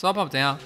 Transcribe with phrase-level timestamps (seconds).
[0.00, 0.58] 刷爆怎样？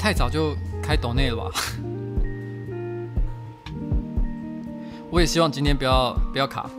[0.00, 1.50] 太早就开抖内了吧！
[5.12, 6.70] 我也希望今天不要不要卡。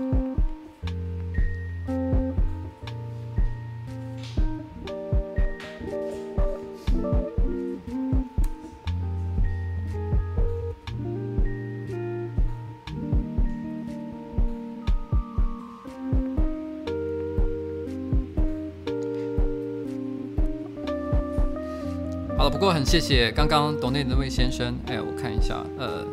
[22.91, 26.05] 谢谢刚刚董内那位先生，哎，我看一下，呃，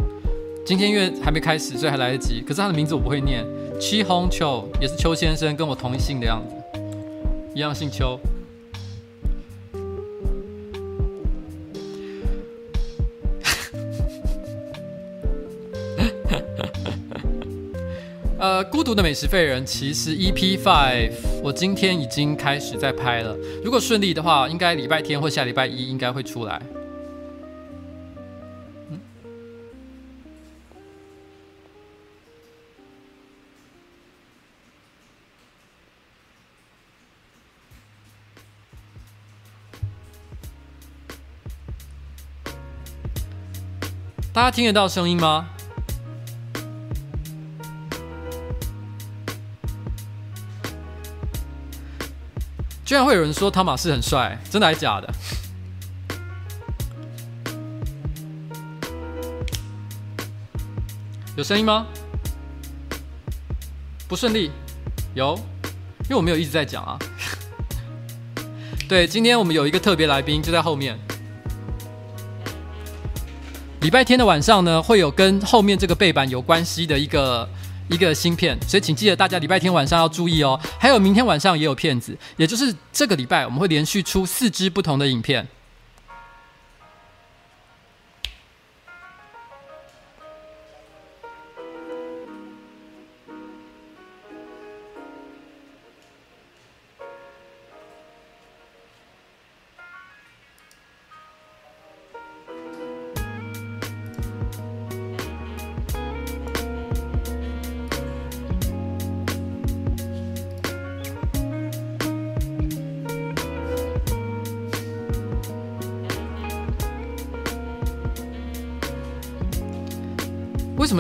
[0.65, 2.41] 今天因为还没开始，所以还来得及。
[2.41, 3.45] 可是他的名字我不会念，
[3.81, 6.55] 戚红秋也是邱先生，跟我同一姓的样子，
[7.53, 8.17] 一样姓邱。
[18.49, 23.37] 呃，孤独的美食废人其实 EP Five，我今天已经开始在拍了。
[23.63, 26.63] 如果顺利的话，应该礼拜天或下礼拜一应该会出来。
[44.33, 45.51] 大家听得到声音吗？
[52.89, 55.13] 居然会有人说汤马士很帅，真的还是假的？
[61.37, 61.87] 有声音吗？
[64.09, 64.51] 不顺利？
[65.13, 65.39] 有？
[66.05, 66.99] 因为我没有一直在讲啊。
[68.89, 70.99] 对，今天我们有一个特别来宾，就在后面。
[73.83, 77.47] 礼拜天的晚上呢，会有跟后面这个背板有关系的一个。
[77.89, 80.59] 一个芯片，所以请记得大家礼拜天晚上要注意哦。
[80.79, 85.47] 还有明天晚上也有片子，也就是这个礼拜我们会连续出四支不同的影片。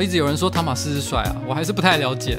[0.08, 1.36] 一直有人说汤玛士是帅啊？
[1.46, 2.38] 我还是不太了解。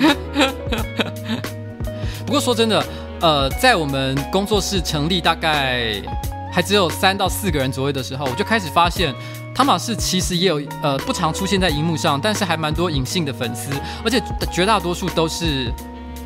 [2.24, 2.82] 不过说真的，
[3.20, 6.02] 呃，在我们工作室成立大概
[6.50, 9.14] 还只有三到四个人左右的时候，我就开始发现
[9.54, 13.68] 汤玛士其实也有呃不常出现在荧幕上，但是还蛮多隐性的粉丝，
[14.02, 14.18] 而且
[14.50, 15.70] 绝大多数都是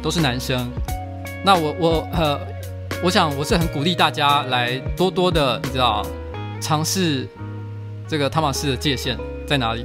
[0.01, 0.71] 都是男生。
[1.45, 2.39] 那我我呃，
[3.03, 6.07] 我想我是很鼓励大家来多多的，你知道，
[6.61, 7.29] 尝试
[8.07, 9.85] 这个汤玛士的界限在哪里。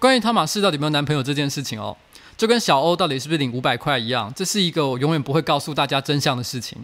[0.00, 1.94] 关于汤马士到底有没有男朋友这件事情哦，
[2.34, 6.78] 就跟小欧到底是不是领五百块一样，这是一个我永远不会告诉大家真相的事情。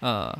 [0.00, 0.36] 呃，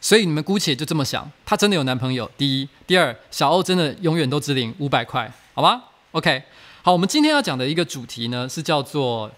[0.00, 2.28] 所以你们姑且就这么想，他真的有男朋友。
[2.38, 5.82] 第一，第二，小欧真的永远都只领五百块，好吗
[6.12, 6.42] ？OK，
[6.82, 9.30] 好，我们今天要讲的一个主题呢，是叫做。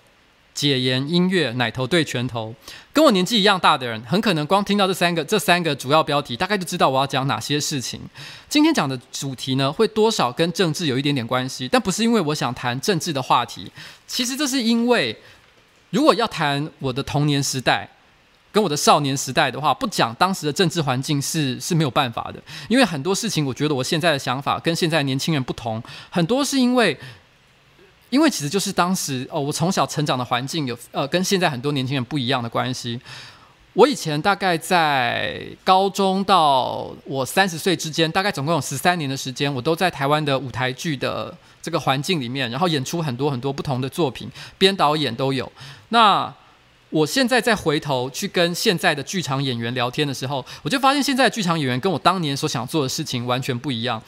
[0.61, 2.55] 解严音乐，奶头对拳头，
[2.93, 7.99] 跟我年纪一样大的人，很可能光听到这三个这三个主要标题，大概就知道我要讲哪些事情。
[8.47, 13.73] 今天讲的主题呢，会多少跟政治有一点点关系，但不是因为我想谈政治的话题。
[14.07, 15.17] 其实这是因为，
[15.89, 17.89] 如果要谈我的童年时代
[18.53, 22.43] 跟我的少年时代的话，不讲当时的政治环境是是没有办法的。
[22.69, 26.95] 因为很多事情，我觉得我现在的想法跟现在年轻人不同，很多是因为。
[28.11, 33.01] 因为其实就是当时哦，我从小成长的环境有呃，跟现在很多年轻人不一样的关系。
[33.75, 44.29] 我以前大概在高中到我三十岁之间，大概总共有十三年的时间，我都在台湾的舞台剧的这个环境里面，然后演出很多很多不同的作品，
[44.59, 45.51] 编导演都有。
[45.91, 46.35] 那
[46.91, 54.03] 我现在再回头去跟现在的剧场演员聊天的时候，我就发现现在的剧场演员跟我当年所想做的事情完全不一样。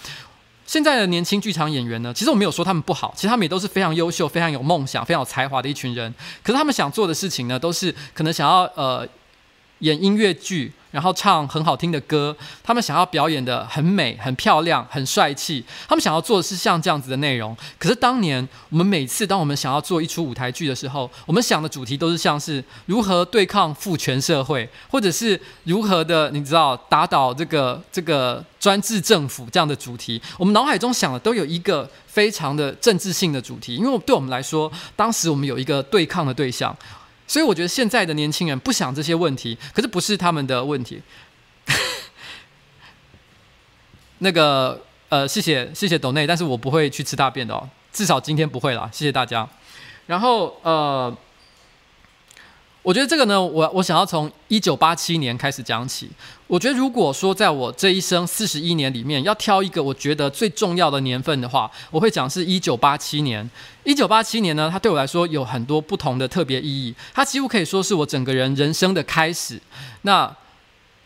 [0.73, 6.11] 现在的年轻剧场演员呢，其实我没有说他们不好，其实他们也都是非常优秀、非常有梦想、非常有才华的一群人。
[6.43, 9.07] 可是他们想做的事情呢，都是可能想要呃
[9.81, 10.73] 演音乐剧。
[10.93, 15.65] 然后唱很好听的歌，他们想要表演的很美、很漂亮、很帅气。
[15.89, 17.57] 他们想要做的是像这样子的内容。
[17.79, 30.21] 可是当年我们每次当我们想要做一出舞台剧的时候，我们想的主题都是像是如何对抗父权社会，或者是如何的你知道打倒这个这个专制政府这样的主题。
[30.39, 36.77] 我们脑海中想的都有一个非常的政治性的主题，因为对我们来说，当时我们有一个对抗的对象。
[37.33, 41.01] 所以我觉得现在的年轻人不想这些问题，可是不是他们的问题。
[44.19, 49.49] 那个呃，谢谢谢谢董内，但是我不会去吃大便的哦，至少今天不会啦，谢谢大家。
[50.07, 51.17] 然后呃。
[52.83, 56.11] 我觉得这个呢，我我想要从一九八七年开始讲起。
[56.49, 63.49] 我觉得如果说在我这一生四十一年里面要挑一个我觉得最重要的年份的话，我会讲是一九八七年。
[63.85, 69.61] 一九八七年呢，它对我来说有很多不同的特别意义，它几乎可以说是我整个人人生的开始。
[70.03, 70.31] 那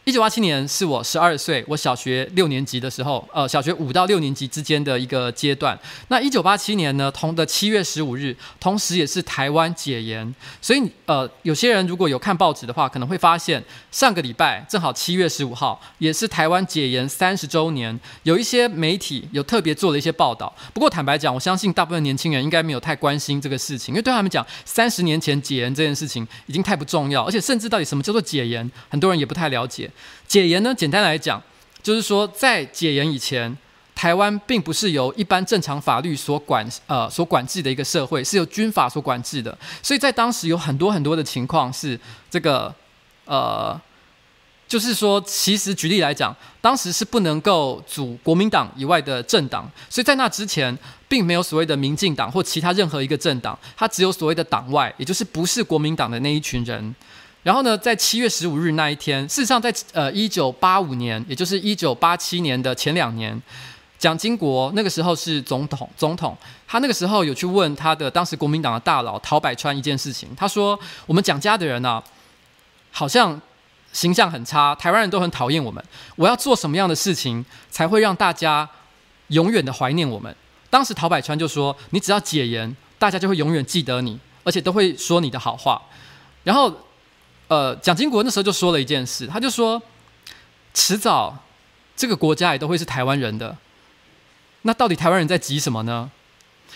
[0.07, 5.77] 一九八七年是我十二岁，我小学六年级的时候，呃，小学五到六年级之间的一个阶段。
[6.07, 10.33] 那一九八七年呢，同的七月十五日，同时也是台湾解严。
[10.63, 13.61] 所以，呃，有些人如果有看报纸的话，可能会发现
[13.91, 17.99] 上个礼拜正好七月十五号，也是台湾解严三十周年。
[18.23, 20.55] 有一些媒体有特别做了一些报道。
[20.73, 29.91] 不过，坦白讲，我相信大部分年轻人应该没有太关心这个事情，因为对他们讲，三十年前解严这件事情已经太不重要，而且甚至到底什么叫做解严，很多人也不太了解。
[30.27, 31.43] 解严呢，简单来讲，
[31.83, 33.57] 就是说在解严以前，
[33.95, 39.57] 台湾并不是由一般正常法律所管呃所管制的一个社会，是由军法所管制的。
[39.83, 41.99] 所以在当时有很多很多的情况是
[42.31, 42.75] 这个
[43.25, 43.81] 呃，
[44.69, 50.77] 就是说，其实举例来讲，当时是不能够组国民党以外的政党，所以在那之前，
[51.09, 56.95] 并没有所谓的民进党或其他任何一个政党，它只有所谓的党外，也就是不是国民党的那一群人。
[57.47, 63.41] 然后呢，在七月十五日那一天，事实上在呃一九八五年，也就是一九八七年的前两年，
[64.01, 66.37] 蒋经国那个时候是总统，总统
[66.67, 70.77] 他那个时候有去问他的当时国民党的大佬陶百川一件事情，他说
[71.07, 72.03] ：“我们蒋家的人啊，
[72.91, 73.41] 好像
[73.93, 75.81] 形象很差，台湾人都很讨厌我们。
[76.17, 78.69] 我要做什么样的事情才会让大家
[79.29, 80.35] 永远的怀念我们？”
[80.69, 85.81] 当时陶百川就说：“你只要解严，大家就会永远记得你，而且都会说你的好话。”
[86.43, 86.77] 然后。
[87.49, 89.81] 呃，蒋经国那时候就说了一件事，他就说，
[90.75, 91.37] 迟早
[91.97, 93.57] 这个国家也都会是台湾人的。
[94.63, 96.11] 那到底台湾人在急什么呢？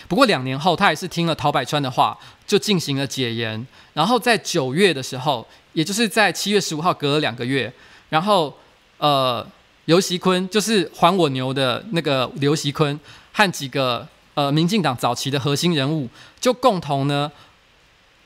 [0.07, 3.67] 不过两年后，他也是听了陶百川的话，就进行了解严。
[3.93, 7.71] 然后在九月的时候，也就是在七月十五号，隔了两个月，
[8.07, 8.57] 然后
[8.97, 9.45] 呃，
[9.85, 12.97] 刘锡坤就是还我牛的那个刘锡坤
[13.33, 16.07] 和几个呃民进党早期的核心人物，
[16.39, 17.29] 就共同呢。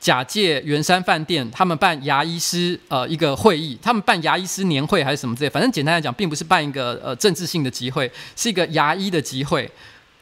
[0.06, 9.68] 假借圆山饭店，他们办牙医师呃一个会议，他们办牙医师年会还是什么之类，反正简单来讲，并不是办一个呃政治性的集会，是一个牙医的集会。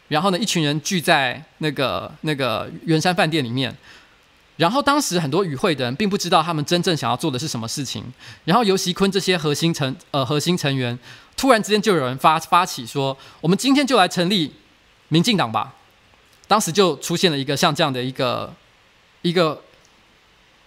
[0.09, 3.77] 然后呢，一群人聚在那个那个圆山饭店里面。
[4.57, 8.03] 然后当时很多与会的人并不知道他们真正想要做的是什么事情。
[8.47, 10.99] 然后尤锡坤这些核心成呃核心成员，
[11.37, 14.51] 突然之间就有人发发起说，我们今天就来成立
[15.09, 15.75] 民进党吧。
[16.49, 18.51] 当时就出现了一个像这样的一个
[19.21, 19.61] 一个。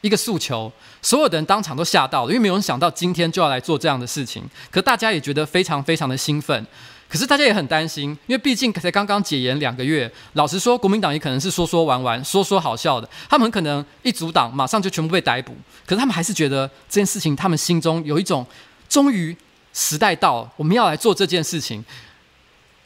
[0.01, 4.44] 一个诉求，所有的人当场都吓到了，因为没有人想到今天就要来做这样的事情。
[4.70, 6.66] 可大家也觉得非常非常的兴奋。
[7.10, 10.12] 可是大家也很担心，因为毕竟才刚刚解严两个月。
[10.34, 13.10] 老实说，国民党也可能是说说玩玩、说说好笑的。
[13.30, 15.56] 他们很可能一阻挡马上就全部被逮捕。
[15.86, 18.46] 可是他们还是觉得这件事情，他们心中有一种
[18.89, 19.34] 终于
[19.74, 21.84] 时代到了，我们要来做这件事情。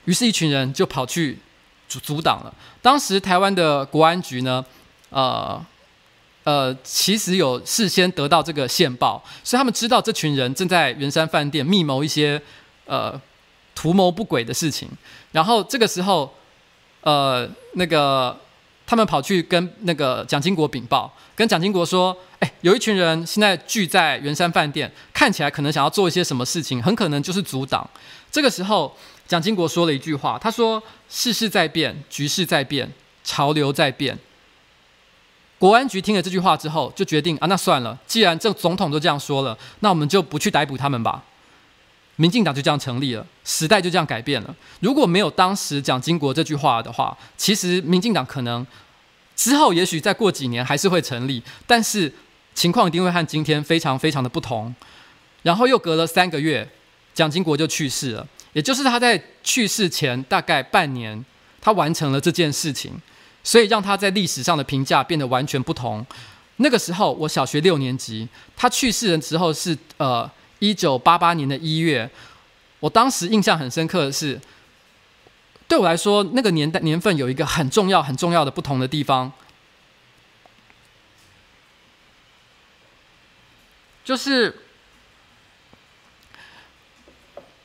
[0.06, 1.40] 于是，一群人就跑去
[1.90, 2.54] 阻阻挡了。
[2.80, 4.64] 当时台湾的国安局呢，
[5.10, 5.60] 呃
[6.44, 12.42] 呃，其实有事先得到这个线报，所以他们知道这群人正在圆山饭店密谋一些
[12.86, 13.20] 呃。
[13.74, 14.88] 图谋不轨的事情，
[15.32, 16.32] 然后这个时候，
[17.02, 18.38] 呃，那个
[18.86, 27.90] 他们跑去跟那个蒋经国禀报，跟蒋经国说：“哎，有一群人现在聚在圆山饭店，看起来可能想要做一些什么事情，很可能就是阻挡。”
[28.30, 28.96] 这个时候，
[29.26, 32.92] 蒋经国说了一句话，他说：“世事在变，局势在变，
[33.24, 34.20] 潮流在变。”
[35.62, 41.24] 国安局听了这句话之后，就决定啊，那算了，既然这总统都这样说了，那我们就不去逮捕他们吧。
[42.16, 44.56] 民进党就这样成立了，时代就这样改变了。
[44.80, 48.66] 如果没有当时蒋经国这句话的话，其实民进党可能
[49.36, 52.12] 之后也许再过几年还是会成立，但是
[52.56, 54.74] 情况一定会和今天非常非常的不同。
[55.44, 56.68] 然后又隔了三个月，
[57.14, 61.24] 蒋经国就去世了，也就是他在去世前大概半年，
[61.62, 63.00] 他完成了这件事情，
[63.44, 66.06] 所以让他在历史上的评价变得完全不同。
[66.58, 70.30] 那个时候我小学六年级，他去世的时候是呃。
[70.64, 72.08] 一九八八年的一月，
[72.80, 74.40] 我当时印象很深刻的是，
[75.68, 79.34] 对我来说，那个年代年份有一个很重要、很重要的不同的地方，
[84.06, 84.56] 就是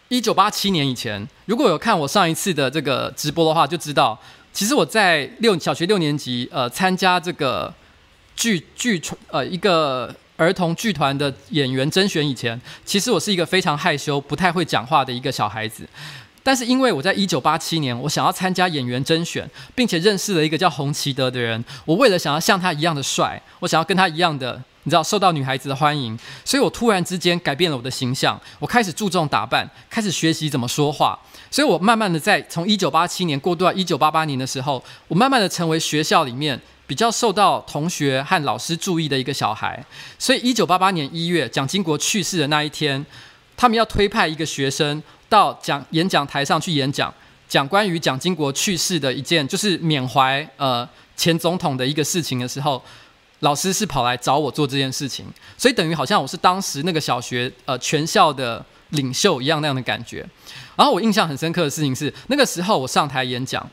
[0.08, 1.28] 一九八七年以前。
[1.44, 4.18] 如果有看我上一次的这个直播的话，就知道，
[4.56, 7.74] 其实我在六小学六年级，呃，参加这个
[8.34, 10.12] 剧剧传呃一个。
[10.38, 15.88] 儿童剧团的演员甄选以前，其实我是一个非常害羞、不太会讲话的一个小孩子。
[16.42, 21.64] 但是因为我在一九八七年，我想要参加演员甄选，并且认识了一个叫洪奇德的人。
[21.86, 28.40] 我为了想要像他一样的帅，我想要跟他一样的，你知道，受到女孩子的欢迎，所以我突然之间改变了我的形象。
[28.60, 31.18] 我开始注重打扮，开始学习怎么说话。
[31.50, 36.60] 所以我慢慢的在从一九八七年过渡到一九八八年的时候，我慢慢的成为学校里面。
[36.88, 39.84] 比较受到同学和老师注意的一个小孩，
[40.20, 43.04] 所以一九八八年一月，蒋经国去世的那一天，
[43.56, 47.12] 他们要推派一个学生到讲演讲台上去演讲，
[47.48, 52.80] 讲关于蒋经国去世的一件，就是缅怀呃前总统的一个事情的时候，
[53.46, 55.24] 老师是跑来找我做这件事情，
[55.56, 60.26] 所以等于好像我是当时那个小学呃全校的领袖一样那样的感觉。
[60.74, 63.64] 然后我印象很深刻的事情是，那个时候我上台演讲。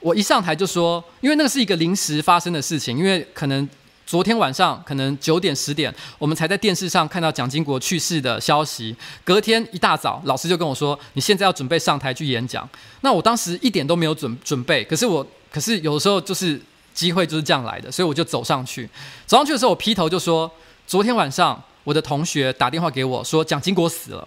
[0.00, 3.68] 我一上台就说，因为那个是一个临时发生的事情，因为可能
[4.04, 8.94] 昨天晚上可能九点十点，我们才在电视上看到蒋经国去世的消息。
[9.24, 12.68] 隔天一大早，老师就跟我说：“你现在要准备上台去演讲。”
[13.02, 16.60] 那我当时一点都没有准准备，可是我可是有的时候就是
[16.96, 18.88] 机会就是这样来的，所以我就走上去。
[19.26, 20.50] 走上去的时候，我劈头就说
[20.88, 24.26] ：“昨天晚上我的同学打电话给我说，蒋经国死了。”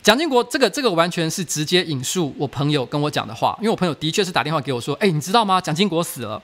[0.00, 5.60] 蒋经国，这个这个完全是直接引述我朋友跟我讲的话，因为我朋友的确是打电话给我说：“哎，你知道吗？
[5.60, 6.40] 蒋经国死了。”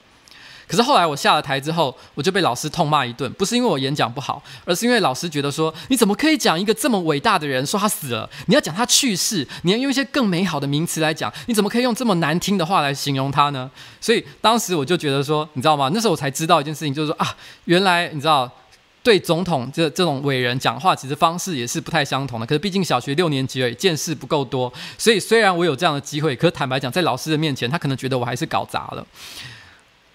[0.67, 8.29] 可是后来我下了台之后，我就被老师痛骂一顿，不是因为我演讲不好，而是因为老师觉得说：“你怎么可以讲一个这么伟大的人说他死了？
[8.47, 15.91] 你要讲他去世，你要用一些更美好的名词来讲，你怎么可以用这么难听的话来形容他呢？”所以当时我就觉得说，你知道吗？
[15.93, 18.51] 那时候我才知道一件事情，就是说啊，原来你知道。
[19.05, 22.47] 对总统这这种伟人讲话，其实方式也是不太相同的。
[22.47, 29.07] 可是毕竟小学六年级而已，见识不够多，所以虽然我有这样的机会，可是坦白讲，在老师的面前，他可能觉得我还是搞砸了。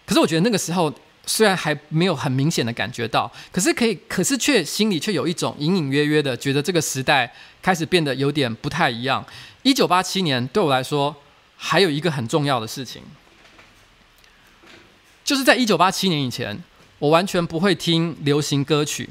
[0.09, 0.91] 可是我觉得那个时候
[1.27, 9.23] 虽然还没有很明显的感觉到，可是可以，可是却心里却有一种隐隐约约的觉得这个时代开始变得有点不太一样。
[9.61, 11.15] 一九八七年对我来说，
[11.55, 13.03] 还有一个很重要的事情，
[15.23, 16.59] 就是在一九八七年以前。
[16.97, 19.07] 我完全不会听流行歌曲。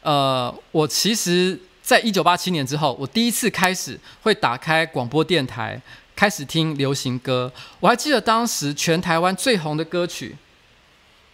[0.00, 5.78] 呃，我其实，在一九八七年之后，我第一次开始会打开广播电台，
[6.22, 7.52] 开始听流行歌。
[7.80, 10.36] 我还记得当时全台湾最红的歌曲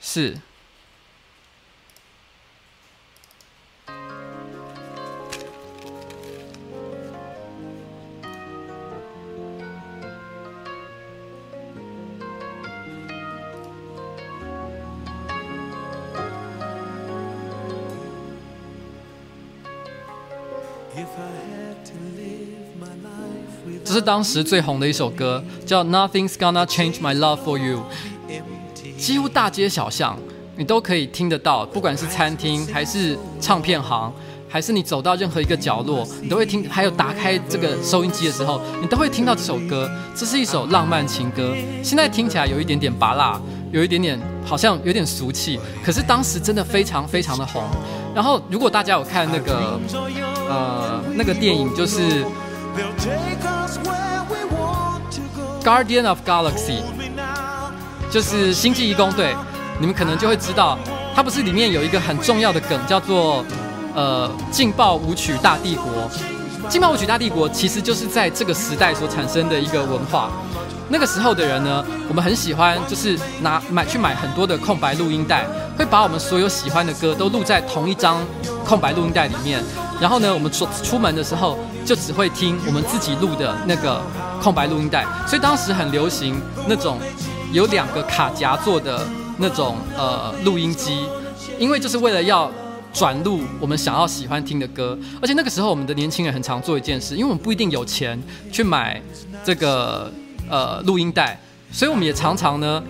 [0.00, 0.35] 是。
[23.99, 27.83] 是当时最红的一首歌，叫《Nothing's Gonna Change My Love for You》。
[28.97, 30.17] 几乎大街小巷，
[30.57, 34.12] 你都可以听得到，不管是餐厅还是唱片行，
[34.49, 39.90] 还是你走到任何一个角落，你都会听；还有打开这个收音机的时候，你都会听到这首歌。
[40.14, 41.52] 这是一首浪漫情歌，
[41.83, 43.40] 现在听起来有一点点拔辣，
[43.73, 47.64] 有一点点好像有点俗气，可是当时真的非常非常的红。
[48.14, 49.81] 然后，如果大家有看那个
[50.49, 52.25] 呃那个电影，就是
[55.65, 56.81] 《Guardian of Galaxy》，
[58.11, 59.35] 就是《星际异攻队》，
[59.79, 60.79] 你们可能就会知道，
[61.15, 63.45] 它不是里面有一个很重要的梗，叫做
[63.95, 66.11] 呃“劲爆舞曲大帝国”。
[66.71, 70.31] 劲爆舞曲大帝国其实就是在这个时代所产生的一个文化。
[70.89, 75.45] 那个时候的人呢，我们很喜欢，就是拿买去买很多的空白录音带，
[75.77, 78.25] 会把我们所有喜欢的歌都录在同一张
[78.65, 79.63] 空白录音带里面。
[80.00, 84.02] 然后呢，我们出出门的时候就只会听我们自己录的那个
[84.43, 85.07] 空白录音带。
[85.26, 86.99] 所以当时很流行那种
[87.52, 89.07] 有两个卡夹做的
[89.38, 91.07] 那种呃录音机，
[91.59, 92.50] 因为就是为了要
[92.93, 94.99] 转录我们想要喜欢听的歌。
[95.21, 98.21] 而且那个时候我们的年轻人很常做一件事，因为我们不一定有钱
[98.52, 99.00] 去买
[99.45, 100.11] 这个。
[100.50, 101.38] 呃，录音带，
[101.71, 102.83] 所以我们也常常呢，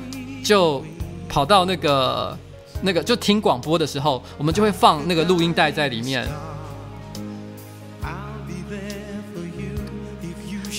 [0.44, 0.80] 就
[1.28, 2.38] 跑到那个
[2.82, 6.24] 那个就听广播的时候，我们就会放那个录音带在里面，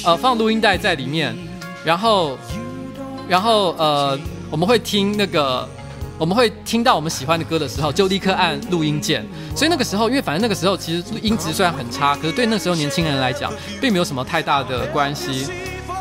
[0.06, 1.36] 呃，放录音带在里面，
[1.84, 2.38] 然后
[3.28, 4.18] 然后呃，
[4.50, 5.68] 我们会听那个，
[6.18, 9.26] 我们会听到我们喜欢的歌的时候，就立刻按录音键。
[9.56, 13.52] 所以那个时候，因为反正那个时候其实音质虽然很差，可是对那时候年轻人来讲，
[13.82, 15.48] 并没有什么太大的关系。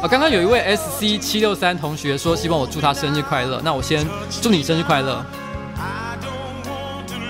[0.00, 4.06] 啊，刚刚有一位 S C 七六三同学说希望我祝他生日快乐，那我先
[4.40, 5.24] 祝你生日快乐。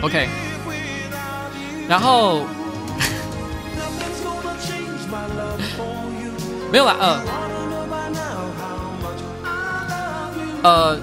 [0.03, 0.29] OK，
[1.89, 2.43] 然后
[6.71, 7.21] 没有啦，呃，
[10.63, 10.99] 呃，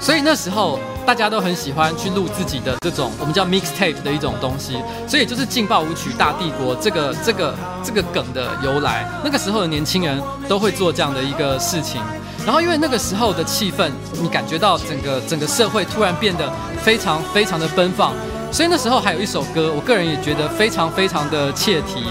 [0.00, 0.78] 所以那时候。
[1.06, 9.04] 大家都很喜欢去录自己的这种我们叫 mixtape 的一种东西，所以就是劲爆舞曲大帝国这个这个这个梗的由来。
[9.24, 12.00] 那个时候的年轻人都会做这样的一个事情，
[12.44, 13.90] 然后因为那个时候的气氛，
[14.22, 16.48] 你感觉到整个整个社会突然变得
[16.80, 18.14] 非常非常的奔放，
[18.52, 22.04] 所以那时候还有一首歌，我个人也觉得非常非常的切题。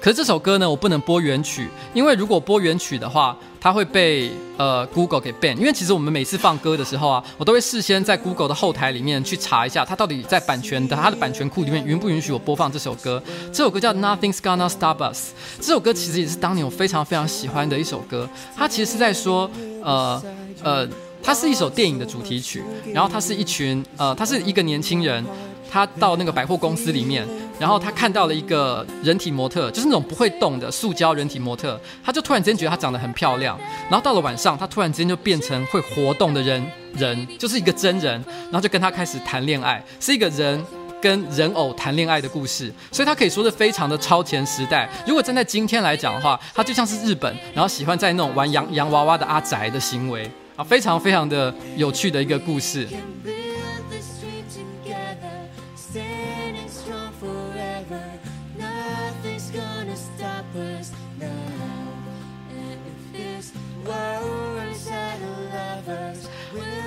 [0.00, 5.56] 可是这首歌呢，我不能播原曲，因为如果播原曲的话，它会被呃 Google 给 ban。
[5.56, 13.20] 因为其实我们每次放歌的时候啊，我都会事先在 Google 的后台里面去查一下，它到底在版权的它的版权库里面允不允许我播放这首歌。
[13.52, 15.32] 这首歌叫 Nothing's Gonna Stop Us。
[15.60, 18.28] 这首歌其实也是当年我非常非常喜欢的一首歌。
[18.56, 19.50] 它其实是在说，
[19.82, 20.22] 呃
[20.62, 20.88] 呃，
[21.20, 22.62] 它是一首电影的主题曲，
[22.94, 25.26] 然后它是一群呃，它是一个年轻人。
[25.70, 27.26] 他到那个百货公司里面，
[27.58, 31.78] 然后他看到了一个人体模特，就是那种不会动的塑胶人体模特。
[32.04, 33.58] 他就突然间觉得她长得很漂亮，
[33.90, 38.12] 然后到了晚上，他突然之间就变成会活动的人，人就是一个真人，
[38.44, 40.64] 然后就跟他开始谈恋爱，是一个人
[41.00, 42.72] 跟人偶谈恋爱的故事。
[42.90, 44.88] 所以他可以说是非常的超前时代。
[45.06, 52.86] 如果站在今天来讲的话，他就像是日本，然后喜欢在那种玩洋洋娃娃的阿宅的行为啊，非常非常的有趣的一个故事。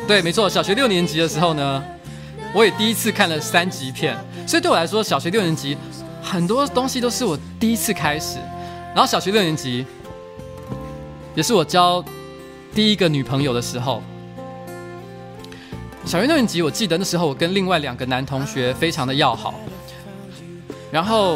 [0.10, 1.84] 对，没错，小学六年级的时候呢，
[2.52, 4.17] 我也第一次看了三级片，
[4.48, 5.78] 所以对我来说，小学六年级
[6.19, 8.39] 很多东西都是我第一次开始。
[8.88, 9.86] 然后小学六年级
[11.36, 12.04] 也是我交
[12.74, 14.02] 第一个女朋友的时候。
[16.06, 19.60] 小学六年级，我记得那时候我跟另外两个男同学非常的要好。
[20.91, 21.36] 然后，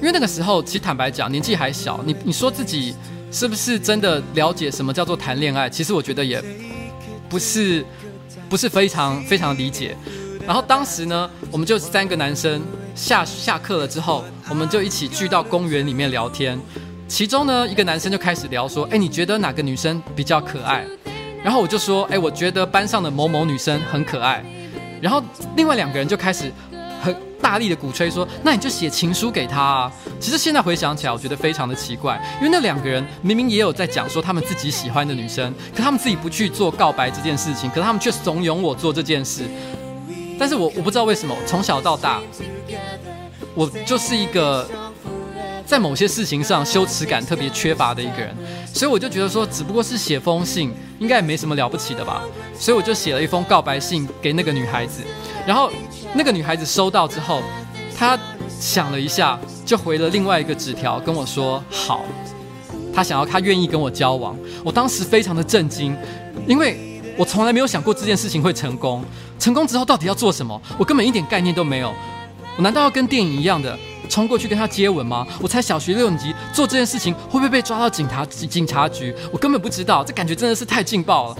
[0.00, 2.92] 因为那个时候其实坦白讲，年纪还小，你你说自己
[3.30, 5.70] 是不是真的了解什么叫做谈恋爱？
[5.70, 6.42] 其实我觉得也。
[7.36, 7.84] 不是，
[8.48, 9.94] 不是非常非常理解。
[10.46, 12.62] 然后当时呢，我们就三个男生
[12.94, 16.58] 下下课了之后，我们就一起聚到公园里面聊天。
[17.06, 20.82] 其中呢，一个男生就开始聊说：“哎，你觉得哪个女生比较可爱？”
[21.44, 24.42] 然后我就说：“哎，我觉得班上的某某女生很可爱。”
[25.02, 25.22] 然后
[25.58, 26.50] 另外两个人就开始。
[27.40, 39.42] 大力的鼓吹说：“那你就写情书给他啊！”其实现在回想起来，我觉得非常的奇怪，因为那两个人明明也有在讲说他们自己喜欢的女生，可他们自己不去做告白这件事情，可他们却怂恿我做这件事。
[40.38, 42.20] 但是我我不知道为什么，从小到大，
[43.54, 44.68] 我就是一个
[45.64, 48.34] 在某些事情上羞耻感特别缺乏的一个人，
[48.72, 52.22] 所以我就觉得说，只不过是写封信，应该也没什么了不起的吧。
[52.58, 55.02] 所以我就写了一封告白信给那个女孩子，
[55.46, 55.70] 然后。
[56.14, 57.42] 那个女孩子收到之后，
[57.96, 58.18] 她
[58.60, 62.04] 想了一下，就回了另外一个纸条跟我说：“好。”
[62.94, 64.34] 她想要她愿意跟我交往。
[64.64, 65.94] 我当时非常的震惊，
[66.46, 69.04] 因为我从来没有想过这件事情会成功。
[69.38, 70.60] 成功之后到底要做什么？
[70.78, 71.92] 我根本一点概念都没有。
[72.56, 75.26] 我难道要跟电影一样的冲过去跟她接吻吗？
[75.42, 79.14] 我才小学六年级，做这件事情会不会被抓到警察警察局？
[79.30, 81.36] 我根本不知道，这感觉真的是太劲爆了。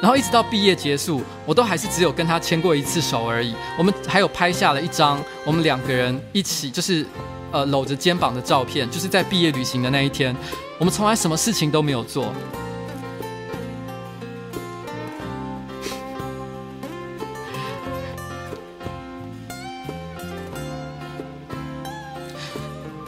[0.00, 3.52] 然后一直到毕业结束，我都还是只有跟他牵过一次手而已。
[3.76, 7.04] 我们还有拍下了一张我们两个人一起就是
[7.50, 10.34] 呃搂着肩膀的照片，就是在毕业旅行的那一天。
[10.78, 12.32] 我们从来什么事情都没有做。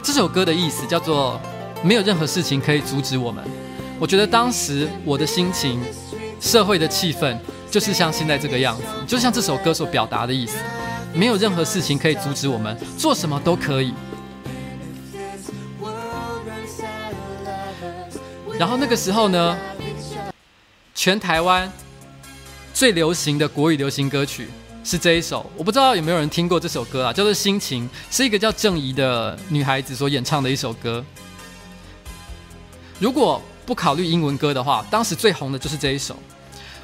[0.03, 1.39] 这首歌的意思叫做
[1.81, 3.41] “没有任何事情可以阻止我们”。
[3.97, 5.81] 我觉得当时我的心情。
[6.41, 7.37] 社会的气氛
[7.69, 10.57] 就是像现在这个样子，就像这首歌所表达的意思，
[11.13, 13.93] 没有任何事情可以阻止我们，做什么都可以。
[18.59, 19.57] 然后那个时候呢，
[20.93, 21.71] 全台湾
[22.73, 24.49] 最流行的国语流行歌曲
[24.83, 31.03] 是这一首，我不知道有没有人听过这首歌啊，叫做《心情》，是一个叫郑怡的女孩子所演唱的一首歌。
[32.99, 36.15] 如果不考虑英文歌的话，当时最红的就是这一首。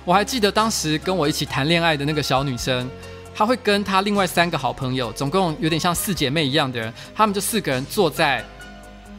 [0.05, 2.89] 我还记得当时跟我一起谈恋爱的那个小女生，
[3.35, 8.43] 她会跟她另外三个好朋友，总共有点像四姐妹一样的人，她们就四个人坐在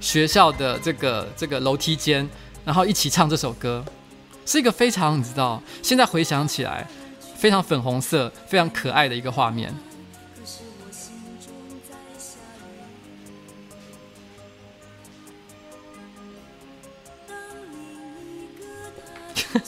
[0.01, 2.27] 学校的这个这个楼梯间，
[2.65, 3.85] 然后一起唱这首歌，
[4.47, 6.87] 是一个非常你知道，现在回想起来
[7.37, 9.75] 非常粉红色、非常可爱的一个画面。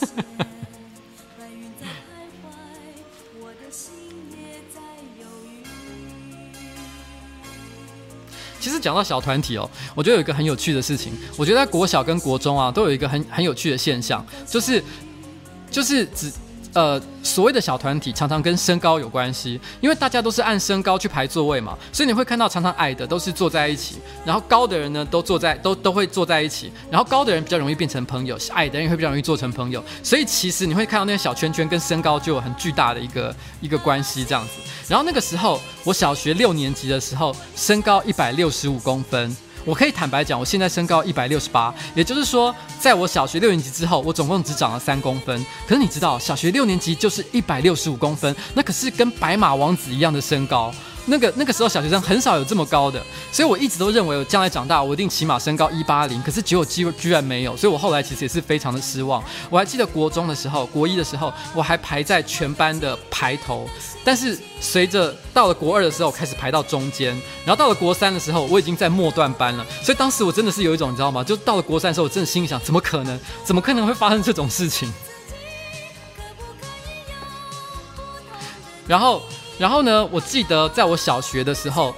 [8.59, 11.11] 其实讲到小团体哦，我觉得有一个很有趣的事情。
[11.35, 14.83] 我觉得在国小跟国中啊，都有一个很很有趣的现象，就是
[15.71, 16.31] 就是只。
[16.73, 34.53] 呃，所谓的小团体常常跟身高有关系，因为大家都是按身高去排座位嘛，所以你会看到常常矮的都是坐在一起，然后高的人呢都坐在都都会坐在一起，然后高的人比较容易变成朋友，矮的人也会比较容易做成朋友，所以其实你会看到那个小圈圈跟身高就有很巨大的一个一个关系这样子。
[34.87, 39.35] 然后那个时候我小学六年级的时候，身高一百六十五公分。
[39.63, 45.45] 我可以坦白讲，我现在身高一百六十八，也就是说，在我小学六年级之后，我总共只长了三公分。
[45.67, 50.73] 可是你知道，小学六年级就是一百六十五公分，那可是跟白马王子一样的身高。
[51.05, 59.23] 那个那个时候小学生很少有这么高的，所以我一直都认为我将来长大我一定起码身高一八零，可是结果居居然没有，所以我后来其实也是非常的失望。
[59.49, 63.67] 我还记得国中的时候，国一的时候我还排在全班的排头，
[64.03, 67.09] 但是随着到了国二的时候开始排到中间，
[67.45, 71.23] 然后到了国三的时候我已经在末段班了，所以当时我真的是有一种你知道吗？
[71.23, 73.19] 就到了国三的时候，我真的心里想，怎么可能？
[73.43, 74.91] 怎么可能会发生这种事情？
[78.87, 79.21] 然后。
[79.61, 81.93] 然后呢，我记得在我小学的时候，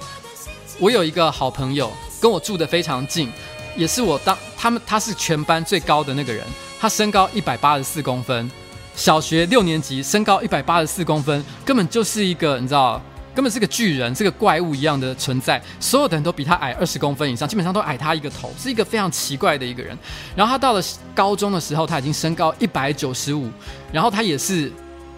[0.78, 3.32] 我有一个好朋友跟我住得非常近，
[3.74, 6.44] 也是我当他们他是全班最高的那个人，
[6.78, 8.50] 他身高一百八十四公分，
[8.94, 13.00] 小学六年级身高一百八十四公分，根本就是一个你知道，
[13.34, 19.98] 根本是个巨人，是个怪物一样的存在，所有的人都比他矮二十公分以上，基本上都矮他一个头，是一个非常奇怪的一个人。
[20.36, 20.82] 然后他到了
[21.14, 23.48] 高中的时候，他已经身高一百九十五，
[23.90, 24.70] 然后他也是。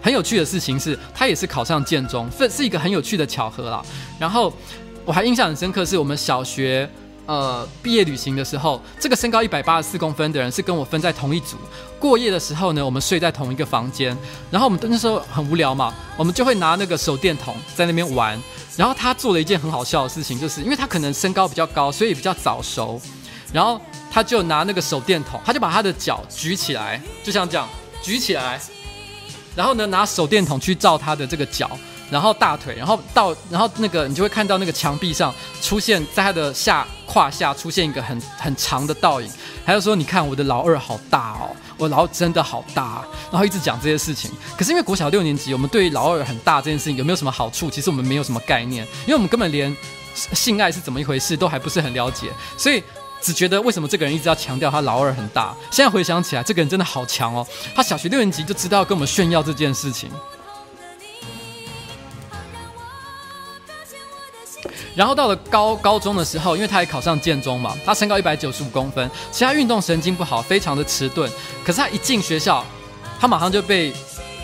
[0.07, 3.85] 很有趣的事情是，他也是考上建中，是是一个很有趣的巧合啦。
[4.21, 4.53] 然后
[5.05, 6.89] 我还印象很深刻，是我们小学
[7.27, 11.57] 呃毕业旅行的时候，这个身高一百八十四公分的人是跟我分在同一组。
[11.99, 14.17] 过夜的时候呢，我们睡在同一个房间。
[14.49, 18.41] 然后我们那时候很无聊嘛，我们就会拿那个手电筒在那边玩。
[18.77, 23.01] 然后他做了一件很好笑的事情，就是因为他可能身高比较高，所以比较早熟。
[23.53, 27.69] 然后他就拿那个手电筒，他就把他的脚举起来，就像这样
[28.01, 28.61] 举起来。
[29.57, 31.71] 然后呢，拿手电筒去照他的这个脚，
[32.11, 39.29] 然后大腿，然后到，然后那个你就会看到那个墙壁上出现在他的下胯下出现一个很很长的倒影，
[39.65, 44.31] 还有说你看我的老二好大哦，我老二真的好大，然后一直讲这些事情。
[44.59, 49.75] 可是因为国小六年级，我们对于老二很大这件事情有没有什么好处，其实我们没有什么概念，因为我们根本连
[50.15, 52.83] 性爱是怎么一回事都还不是很了解，所以。
[53.27, 55.53] 只觉得为什么这个人一直要强调他老二很大？
[55.73, 57.45] 现在回想起来，这个人真的好强哦！
[57.75, 60.09] 他小学六年级就知道跟我们炫耀这件事情。
[64.95, 71.29] 然后到了高高中的时候，因为他也考上建中嘛，他身高一百九十五公分，其他运动神经不好，非常的迟钝。
[71.65, 72.65] 可是他一进学校，
[73.19, 73.93] 他马上就被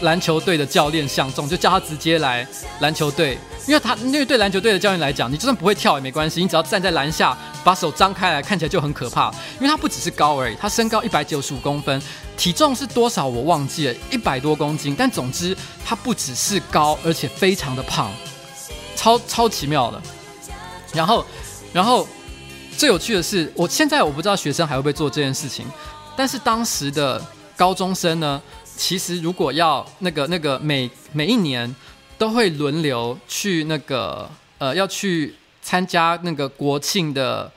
[0.00, 2.44] 篮球队的教练相中，就叫他直接来
[2.80, 9.30] 篮球队，因为他因为对篮球队的教练来讲，你就算不会跳也没关系，你只要站在篮下，把手张开来，看起来就很可怕。
[9.56, 12.02] 因为他不只是高而已，他身高一百九十五公分，
[12.36, 14.94] 体重是多少我忘记了，一百多公斤。
[14.98, 18.10] 但总之，他不只是高，而且非常的胖，
[18.96, 20.02] 超超奇妙的。
[20.92, 21.24] 然后，
[21.72, 22.08] 然后
[22.76, 25.64] 最有趣的是，我现在我不知道学生还会不会做这件事情，
[26.16, 27.24] 但是当时的
[27.56, 28.42] 高中生呢？
[28.74, 31.72] 其实，如果要那个那个每每一年
[32.22, 37.50] 都会轮流去那个呃，要去参加那个国庆的，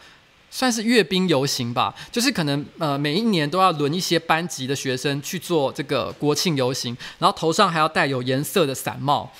[0.49, 1.93] 算是阅兵游行吧。
[2.11, 9.31] 就是可能呃，每一年都要轮一些班级的学生去做这个国庆游行，然后头上还要戴有颜色的伞帽。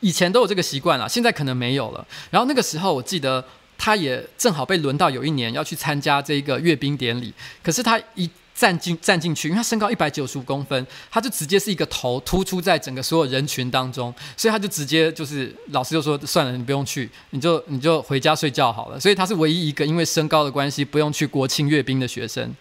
[0.00, 2.06] 以前都有这个习惯了，现在可能没有了。
[2.30, 3.42] 然后那个时候，我记得
[3.78, 8.30] 他也正好被轮到有一年要去参加这个阅兵典礼，可是他一。
[8.56, 18.98] 站进站进去，因为他身高一百九十五公分，他就直接是一个头突出在整个所有人群当中，所以他就直接就是老师就说算了，你不用去，你就你就回家睡觉好了。
[18.98, 22.54] 所以他是唯一一个因为身高的关系不用去国庆阅兵的学生。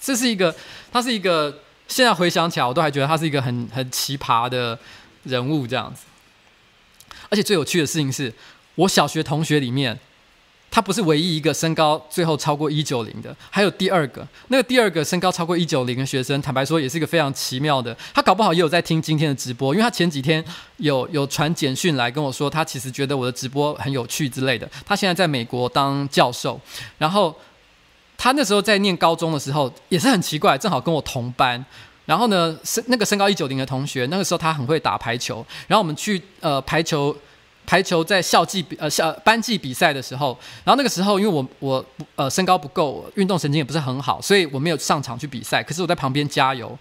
[0.00, 0.52] 这是一个，
[0.90, 4.76] 他是一个，现在回想起来我都还觉得他是一个很很奇葩的
[5.22, 6.02] 人物这样子。
[7.30, 8.34] 而且最有趣的事情是，
[8.74, 9.96] 我小学同学里面。
[10.74, 17.96] 他不是唯一一个身高最后超过一九零的，还有第二个，那个第二个身高超过一九零的学生，坦白说也是一个非常奇妙的。
[18.12, 20.44] 他搞不好也有在听今天的直播，因为他前几天
[20.78, 24.68] 有有传简讯来跟我说，他其实觉得我的直播很有趣之类的。
[24.84, 26.60] 他现在在美国当教授，
[26.98, 27.32] 然后
[28.18, 31.64] 他那时候在念高中的时候也是很奇怪，正好跟我同班。
[32.04, 37.16] 然后呢，身那个身高一九零的同学，那个时候他很会打排球，然后我们去呃排球。
[37.66, 41.84] 排球在校际比呃校班级比赛的时候，然后那个时候因为我我
[42.16, 45.62] 呃身高不够，运动神经也不是很好，所以我没有上场去比赛。
[45.62, 46.76] 可是我在旁边加油，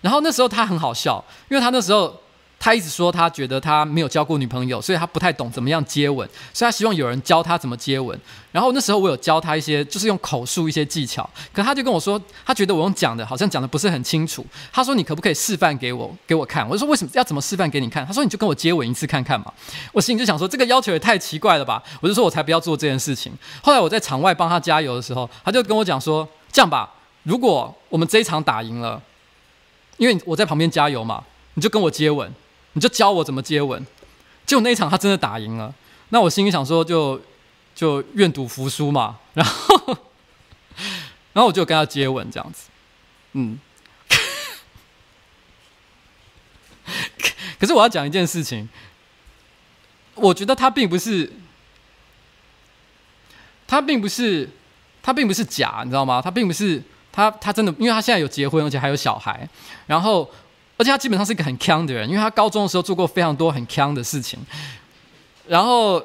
[0.00, 2.21] 然后那时候他很好笑，因为他那时候。
[2.64, 8.16] 他一直说他觉得他没有交过女朋友，所以他不太懂怎么样接吻，所以他希望有人教他怎么接吻。
[8.52, 11.28] 然后那时候我有教他一些，就是用口述一些技巧。
[11.52, 14.46] 可他就跟我说，他觉得我用讲的好像讲的不是很清楚。
[14.72, 19.52] 他说：“你可不可以示范给我给我看？”我就说：“为什么要怎么示范给你看？”他说：“你就跟我接吻一次看看嘛。”
[19.90, 21.82] 我心里就想说，这个要求也太奇怪了吧？
[22.00, 23.32] 我就说我才不要做这件事情。
[23.60, 26.88] 后来我在场外帮他加油的时候，他就跟我讲说：“这样吧，
[27.24, 29.02] 如果我们这一场打赢了，
[29.96, 32.32] 因为我在旁边加油嘛，你就跟我接吻。”
[32.74, 33.86] 你就教我怎么接吻，
[34.46, 35.74] 结果那一场他真的打赢了，
[36.08, 37.20] 那我心里想说就
[37.74, 39.76] 就愿赌服输嘛，然后
[41.34, 42.68] 然后我就跟他接吻这样子，
[43.32, 43.58] 嗯，
[47.60, 48.68] 可是我要讲一件事情，
[50.14, 51.30] 我觉得他并不是，
[53.66, 54.48] 他并不是，
[55.02, 56.22] 他并不是假，你知道吗？
[56.22, 56.82] 他并不是
[57.12, 59.46] 他他真的，因为他现在有结婚，而且还有小孩，
[59.86, 60.28] 然后。
[60.76, 64.38] 而且他基本上是一个很锵的人，因为他高中的时候做过非常多很锵的事情。
[65.46, 66.02] 然后，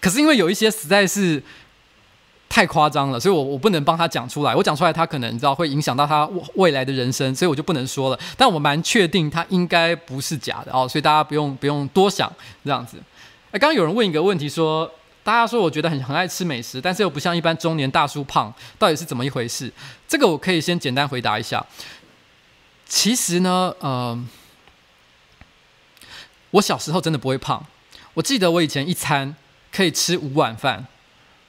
[0.00, 1.42] 可是因为有一些实在是
[2.48, 4.54] 太夸张了，所以我我不能帮他讲出来。
[4.54, 8.18] 我讲出来，他可能你知道会影响到他未来的人生，所以我就不能说了。
[8.36, 12.30] 但我蛮确定他应该不是假的哦，所以大家不用不用多想
[12.64, 12.96] 这样子。
[13.50, 14.90] 哎，刚刚有人问一个问题说，
[15.22, 19.72] 大家说我觉得很很爱吃美食，但是又不像一般中年大叔胖，到底是怎么一回事？
[20.08, 21.64] 这个我可以先简单回答一下。
[22.90, 24.26] 其实呢，嗯、呃，
[26.50, 27.64] 我小时候真的不会胖。
[28.14, 29.36] 我记得我以前一餐
[29.72, 30.84] 可以吃五碗饭，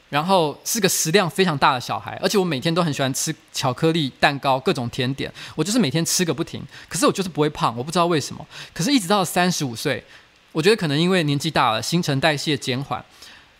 [0.09, 6.63] 然后是个食量非常大的小孩，而且我每天都很喜欢吃巧克力、蛋糕、各种甜点，我就是每天吃个不停。
[6.87, 8.45] 可是我就是不会胖，我不知道为什么。
[8.71, 10.05] 可是，一直到三十五岁，
[10.51, 13.03] 我觉得可能因为年纪大了，新陈代谢减缓，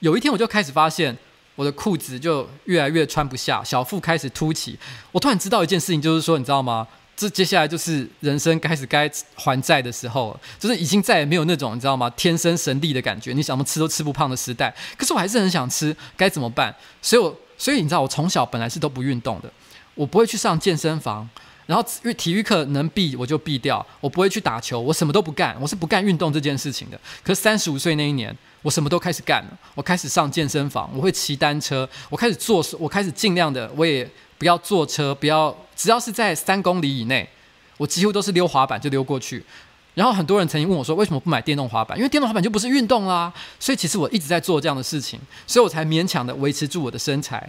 [0.01, 1.17] 有一天我就开始发现
[1.55, 4.77] 我的裤子就越来越穿不下，小腹开始凸起。
[5.11, 6.87] 我突然知道一件事情，就是说，你知道吗？
[7.15, 12.09] 这接下来就是人生开始该还债的时候，就是已经再也没有那种你知道吗？
[12.11, 14.73] 天生神力的感觉，你想怎么吃都吃不胖的时代。
[14.97, 16.73] 可是我还是很想吃，该怎么办？
[16.99, 19.51] 所以我，我所以你知道，我从小本来是都不运动的，
[19.93, 21.29] 我不会去上健身房，
[21.67, 26.99] 然后因为体育课能避我就避掉，我不会去打球，我什么都不干，我是不干运动这件事情的。
[27.23, 34.09] 可是三十五岁那一年，我什么都开始干了，我开始上健身房，我会骑单车，我开始做，我开始尽量的，我也。
[34.41, 37.29] 不要坐车，不要，只要是在三公里以内，
[37.77, 39.45] 我几乎都是溜滑板就溜过去。
[39.93, 41.95] 然后很多人曾经问我说，为什么不买电动滑板？
[41.95, 43.31] 因为电动滑板就不是运动啦。
[43.59, 47.47] 所以其实我一直在做这样的事情，所以我才勉强的维持住我的身材。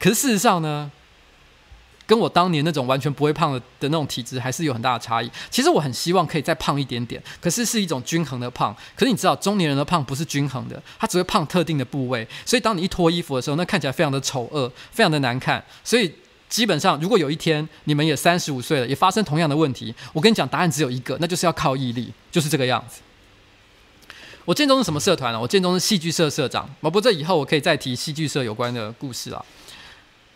[0.00, 0.90] 可是事实上呢，
[2.06, 5.30] 跟我当年那种完全不会胖的的那种体质还是有很大的差异。
[5.50, 8.74] 其实我很希望可以再胖一点点，可是是一种均衡的胖。
[8.94, 12.26] 可是你知道，中年人的胖不是均衡的，他只会胖特定的部位。
[12.44, 15.62] 所以当你一脱衣服的时候，那看起来非常的丑恶，非常的难看。
[15.82, 16.12] 所以
[16.48, 23.00] 基本上，如果有一天你们也三十五岁了，也发生同样的问题，我跟你讲，答案只有一个，那就是要靠毅力，就是这个样子。
[24.44, 25.40] 我建中是什么社团呢？
[25.40, 26.70] 我建中是戏剧社社长。
[26.80, 29.44] 不过这以后我可以再提戏剧社有关的故事了。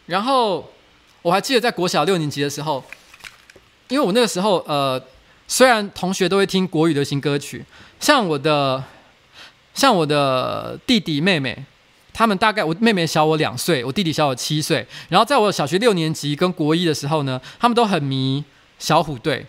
[0.06, 0.68] 然后
[1.22, 2.82] 我还记得在国小六年级的时候，
[3.88, 5.02] 因为我那个时候呃，
[5.48, 7.64] 虽然同学都会听国语流行歌曲，
[7.98, 8.82] 像我的
[9.74, 11.64] 像我的弟弟妹妹。
[12.12, 14.86] 他们大概，我妹妹小我两岁，我弟弟小我七岁。
[15.08, 18.44] 然后在我小学六年级跟国一的时候呢，他们都很迷
[18.78, 19.46] 小虎队，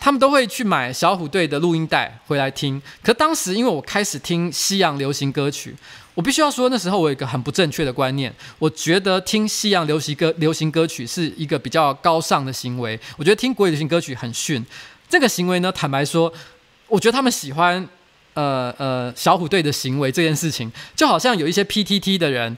[0.00, 2.82] 他们都会去买小虎队的录音带回来听。
[3.04, 5.76] 可当时因为我开始听西洋流行歌曲，
[6.18, 14.66] 我必须要说那时候我有一个很不正确的观念，我觉得听西洋流行歌流行歌曲是一个比较高尚的行为，我觉得听国语流行歌曲很逊。
[15.08, 16.32] 这个行为呢，坦白说，
[16.88, 17.88] 我觉得他们喜欢。
[18.34, 22.56] 呃呃，小虎队的行为这件事情，就好像有一些 PTT 的人，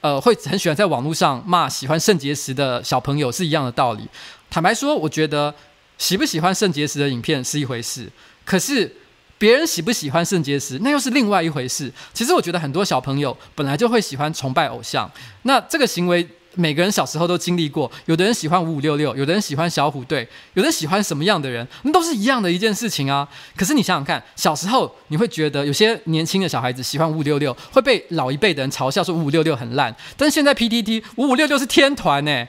[0.00, 4.08] 呃，会很喜欢在网络上骂喜欢圣结石的小朋友是一样的道理。
[4.50, 5.54] 坦白说，我觉得
[5.98, 8.10] 喜不喜欢圣结石的影片是一回事，
[8.44, 8.92] 可是
[9.38, 11.92] 别人喜不喜欢圣结石，那又是另外一回事。
[12.12, 15.10] 其实我觉得很多小朋友本来就会喜欢崇拜偶像，
[15.42, 16.26] 那这个行为。
[16.56, 20.20] 每个人小时候都经历过，有的人喜欢五五六六，有的人喜欢小虎队，
[20.52, 23.28] 有的人喜欢什么样的人，那都是一样的一件事情啊。
[23.56, 29.92] 可是你想想看，小时候你会觉得有些年轻的小孩子喜欢五五六六，会被老一辈的人嘲笑说五五六六很烂。
[30.16, 32.46] 但现在 PTT 五五六六是天团呢，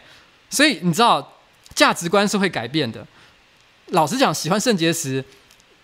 [0.51, 1.33] 所以你知道
[1.73, 3.03] 价值观是会改变的。
[3.87, 5.25] 老实讲，喜欢圣结石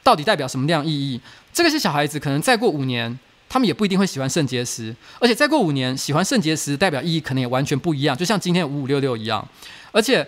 [0.04, 1.20] 到底代表什么样意义？
[1.54, 3.20] 这个是小孩子可能再过五年。
[3.54, 9.46] 他们也不一定会喜欢肾结石，而且再过五年，喜欢肾结石代表意义可能也完全不一样，就像今天五五六六一样。
[9.92, 10.26] 而且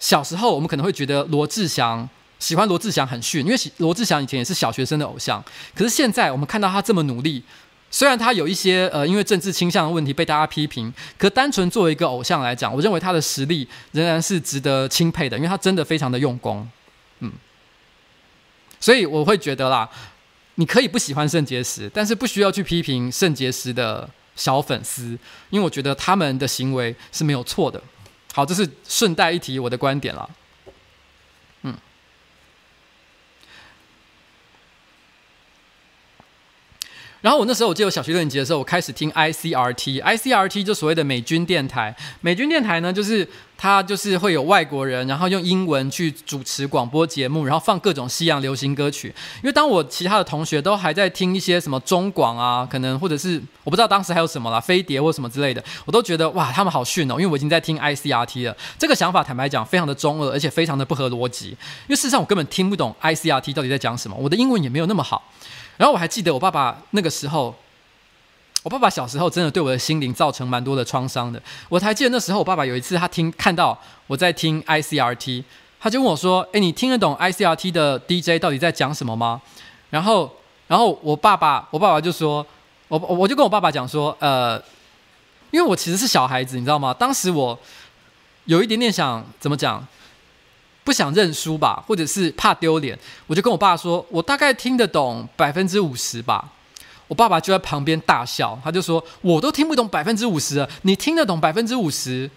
[0.00, 2.08] 小时候我们可能会觉得罗志祥
[2.40, 5.40] 喜欢罗志祥很逊，因为罗志祥以前也是小学生的偶像。
[5.76, 7.40] 可是现在我们看到他这么努力，
[7.88, 16.68] 虽然他有一些呃因为政治倾向的问题被大家批评，可单纯作为一个偶像来讲，我认为他的实力仍然是值得钦佩的，因为他真的非常的用功。
[18.80, 19.88] 所以我会觉得啦。
[20.56, 25.16] 你可以不喜欢肾结石，但是不需要去批评肾结石的小粉丝，
[25.48, 27.80] 因为我觉得他们的行为是没有错的。
[28.34, 30.28] 好，这是顺带一提我的观点了。
[37.20, 41.94] 然后我那时候我记得我小学六年级的时候，我开始听 ICRT，ICRT 就所谓的美军电台。
[42.20, 43.28] 美军电台呢，就是。
[43.62, 49.08] 它就是会有外国人，然后用英文去主持广播节目，然后放各种西洋流行歌曲。
[49.42, 57.16] 因为当我其他的同学都还在听一些什么中广啊，可能或者是我不知道当时还有什么啦，飞碟或什么之类的，我都觉得哇，他们好逊哦。
[57.16, 61.48] 因为我已经在听 ICRT 了，这个想法坦白讲非常的中二，而且非常的不合逻辑。
[61.48, 65.22] 因为事实上我根本听不懂 ICRT 到底在讲什么，我的英文也没有那么好。
[65.80, 67.54] 然后我还记得我爸爸那个时候。
[68.62, 71.42] 我爸爸小时候真的对我的心灵造成蛮多的创伤的。
[71.70, 75.42] 我还记得那时候，我爸爸有一次他听看到我在听 ICRT，
[75.80, 79.40] 他就问我说：“诶，你听得懂 ICRT 的 DJ 到底在讲什么吗？”
[79.88, 80.30] 然后，
[80.66, 82.46] 然后我爸爸，我爸爸就说
[82.88, 84.62] ：“我我就跟我爸爸讲说，呃，
[85.50, 86.92] 因为我其实是小孩子，你知道吗？
[86.92, 87.58] 当时我
[88.44, 89.82] 有一点点想怎么讲，
[90.90, 92.98] 不想认输吧，或者是怕丢脸，
[93.28, 96.50] 我就跟我爸说，我大概听得懂百分之五十吧。”
[97.06, 102.28] 我爸爸就在旁边大笑，他就说：“我都听不懂百分之五十，你听得懂百分之五十？”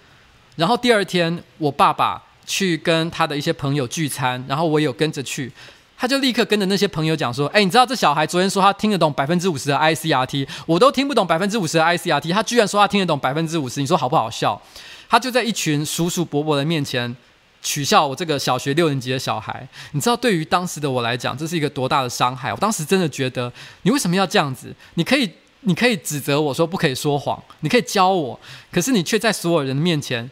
[0.56, 5.52] 然后第二天，我爸爸去跟他的一些朋友聚餐，然后我有跟着去，
[5.98, 14.62] 他就立刻跟着那些朋友讲说：“哎，你知道这小孩昨天说他听得懂百分之五十的 ICRT，我都听不懂百分之五十的 ICRT，他居然说他听得懂百分之五十，你说好不好笑？”
[15.10, 17.16] 他就在一群叔叔伯伯的面前。
[17.64, 22.52] 取笑我这个小学六年级的小孩，你知道对于当时的我来讲，这是一个多大的伤害？
[22.52, 23.52] 我当时真的觉得，
[23.84, 24.76] 你为什么要这样子？
[24.96, 28.38] 你可以，你可以指责我说不可以说谎，你可以教我，
[28.70, 30.30] 可是你却在所有人的面前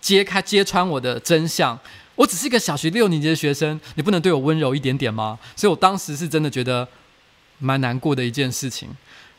[0.00, 1.76] 揭开、揭穿我的真相。
[2.14, 5.38] 我只是一个小学六年级的学生，你不能对我温柔一点点吗？
[5.56, 6.86] 所以我当时是真的觉得
[7.58, 8.88] 蛮难过的一件事情。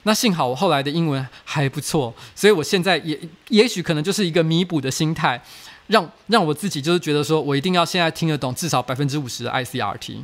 [0.04, 5.42] 那幸好我后来的英文还不错，所以我现在也也许可能就是一个弥补的心态。
[5.89, 10.23] 让让我自己就是觉得说，我一定要现在听得懂至少百分之五十的 ICRT，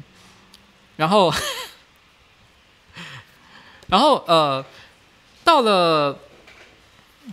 [0.95, 1.33] 然后，
[3.87, 4.63] 然后呃，
[5.43, 6.19] 到了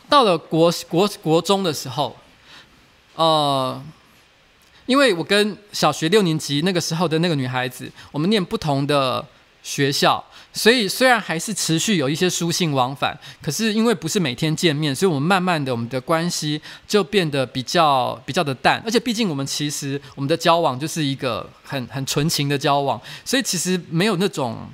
[0.09, 2.17] 到了国国国中的时候，
[3.17, 3.83] 呃，
[4.87, 9.27] 因为我跟小学六年级那个时候的那个女孩子，我们念不同的
[9.63, 10.25] 学校。
[10.53, 18.83] 所以虽然还是持续有一些书信往返，可是因为不是每天见面，所以我们慢慢的我们的关系就变得比较比较的淡。
[18.85, 24.69] 而且毕竟我们其实我们的交往就是一个很很纯情的交往，所以其实没有那种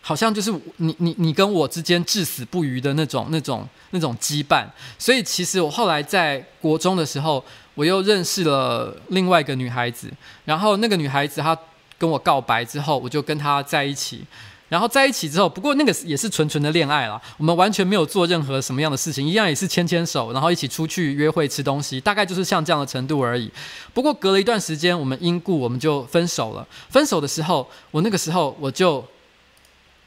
[0.00, 4.64] 好像就是你你你跟我之间至死不渝的那种那种那种羁绊，
[4.96, 7.44] 所以其实我后来在国中的时候，
[7.74, 10.08] 我又认识了另外一个女孩子，
[10.44, 11.58] 然后那个女孩子她
[12.04, 14.22] 跟我告白之后，我就跟他在一起，
[14.68, 23.50] 然后在一起之后，不过那个也是纯纯的恋爱啦，我们完全没有做任何什么样的事情，一样也是牵牵手，然后一起出去约会吃东西，大概就是像这样的程度而已。
[23.94, 26.66] 不过隔了一段时间，我们因故我们就分手了。
[26.90, 29.02] 分手的时候，我那个时候我就。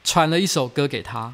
[0.03, 1.33] 传了一首歌给他，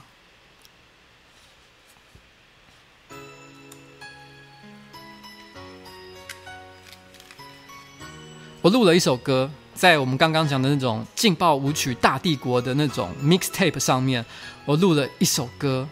[8.64, 14.26] 我录了一首歌，在我们刚刚讲的那种劲爆舞曲《大帝国》的那种 mixtape 上面，
[14.66, 15.88] 我录了一首歌。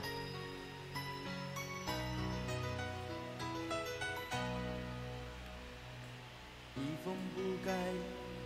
[6.76, 7.72] 一封不该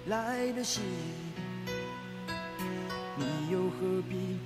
[0.08, 0.82] 来的信
[3.18, 4.40] 你又何必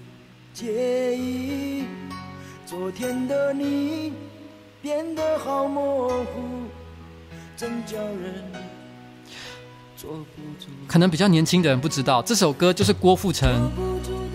[0.54, 1.86] 介意？
[2.66, 4.12] 昨天的你
[4.82, 6.68] 变得好模糊，
[7.56, 8.79] 真叫人。
[10.88, 13.70] 可能比较年轻的人不知道，这首歌就是郭富城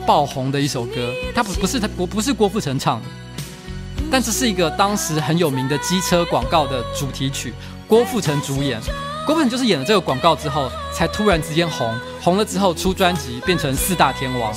[0.06, 1.12] 爆红的一首歌。
[1.34, 3.08] 他不不是他不不是郭富城唱的，
[4.10, 7.52] 但这是一个当时很有名的机车广告的主题曲，
[7.88, 8.80] 郭富城主演。
[9.26, 14.52] 郭富城就是演了这个广告之后，才突然之间红，红了之后出专辑，变成四大天王。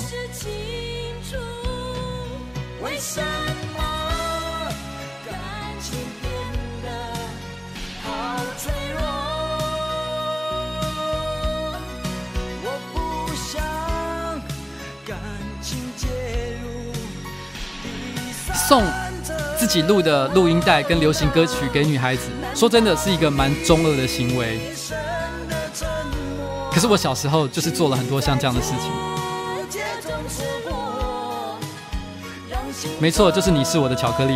[18.67, 18.83] 送
[19.57, 22.23] 自己录的录音带跟流行歌曲给女孩子。
[22.53, 24.59] 说真的是一个蛮中二的行为，
[26.69, 28.91] 可是我小时候就是做了很多像这样的事情。
[32.99, 34.33] 没错，就是你是我的巧克力。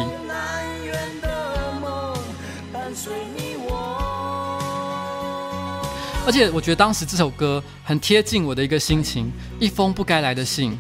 [6.25, 9.29] 而且我觉得当时这首歌很贴近我的一个心情，
[9.59, 10.79] 一封不该来的信。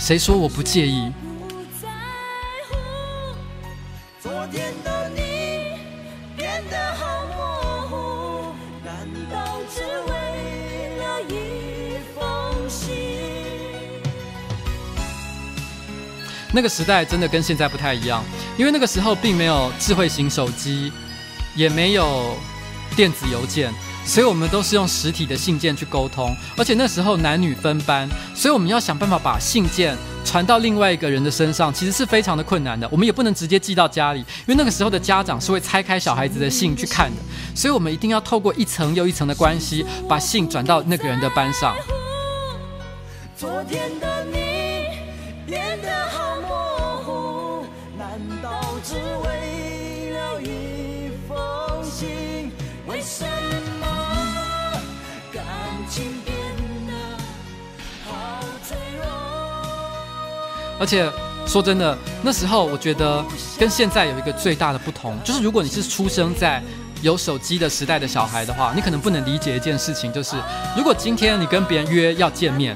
[0.00, 1.12] 谁说我不介意？
[16.52, 18.24] 那个时代真的跟现在不太一样，
[18.58, 20.92] 因为那个时候并没有智慧型手机，
[21.54, 22.36] 也没有
[22.96, 23.72] 电子邮件，
[24.04, 26.34] 所以我们都是用实体的信件去沟通。
[26.56, 32.88] 而且那时候男女分班，所以我们要想办法把信件传到另外一个人的身上，其实是非常的困难的。
[32.90, 37.16] 我们也不能直接寄到家里，因为那个时候的家长是会拆开小孩子的信去看的，
[37.54, 41.74] 所以我们一定要透过一层又一层的关系，把信转到那个人的班上。
[43.36, 44.40] 昨天的你
[60.80, 61.06] 而且
[61.46, 63.22] 说真的，那时候我觉得
[63.58, 66.62] 跟现在有一个最大的不同，就是如果你是出生在
[67.02, 70.36] 有手机的时代的小孩的话，你可能不能理解一件事情，就是
[70.74, 72.74] 如果今天你跟别人约要见面，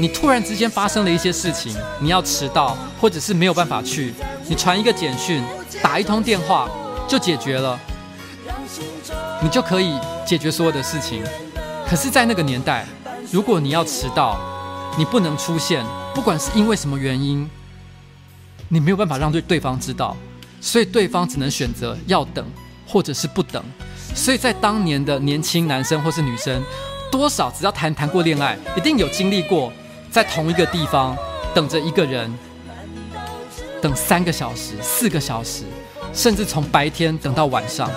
[0.00, 4.14] 你突然之间发生了一些事情，你要迟到，或者是没有办法去，
[4.48, 5.44] 你传一个简讯，
[5.82, 6.66] 打一通电话
[7.06, 7.78] 就解决了，
[9.42, 9.94] 你就可以
[10.24, 11.22] 解决所有的事情。
[11.86, 12.86] 可是，在那个年代，
[13.30, 14.40] 如果你要迟到，
[14.96, 15.84] 你不能出现。
[16.14, 17.48] 不管是因为什么原因，
[18.68, 20.16] 你没有办法让对对方知道，
[20.60, 22.44] 所以对方只能选择要等，
[22.86, 23.62] 或者是不等。
[24.14, 26.62] 所以在当年的年轻男生或是女生，
[27.10, 29.72] 多少只要谈谈过恋爱，一定有经历过
[30.10, 31.16] 在同一个地方
[31.54, 32.32] 等着一个人，
[33.80, 35.64] 等三个小时、四个小时，
[36.12, 37.90] 甚至从白天等到晚上。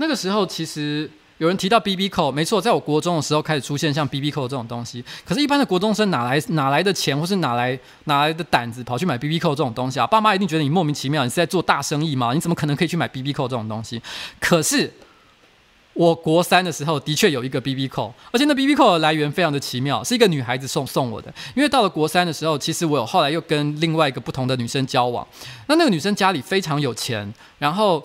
[0.00, 5.04] 那个时候，其实有人提到 BB 扣没错，在我国中的时候开始出现像 BB 扣这种东西。
[5.26, 10.06] 可是，一般的国中生哪来哪来的钱，或是哪来哪来的胆子跑去买 BB 扣这种东西啊？
[10.06, 12.32] 爸妈一定觉得你莫名其妙，你是在做大生意吗？
[12.32, 14.00] 你怎么可能可以去买 BB 扣这种东西？
[14.40, 14.90] 可是。
[15.92, 21.30] 我国三的时候的确有一个 BB 扣，而且那 BB 扣的来源非常的奇妙，是一个女孩子送送我的。
[21.54, 25.26] 因为到了国三的时候，其实我有后来又跟另外一个不同的女生交往，
[25.66, 28.02] 那那个女生家里非常有钱，然后。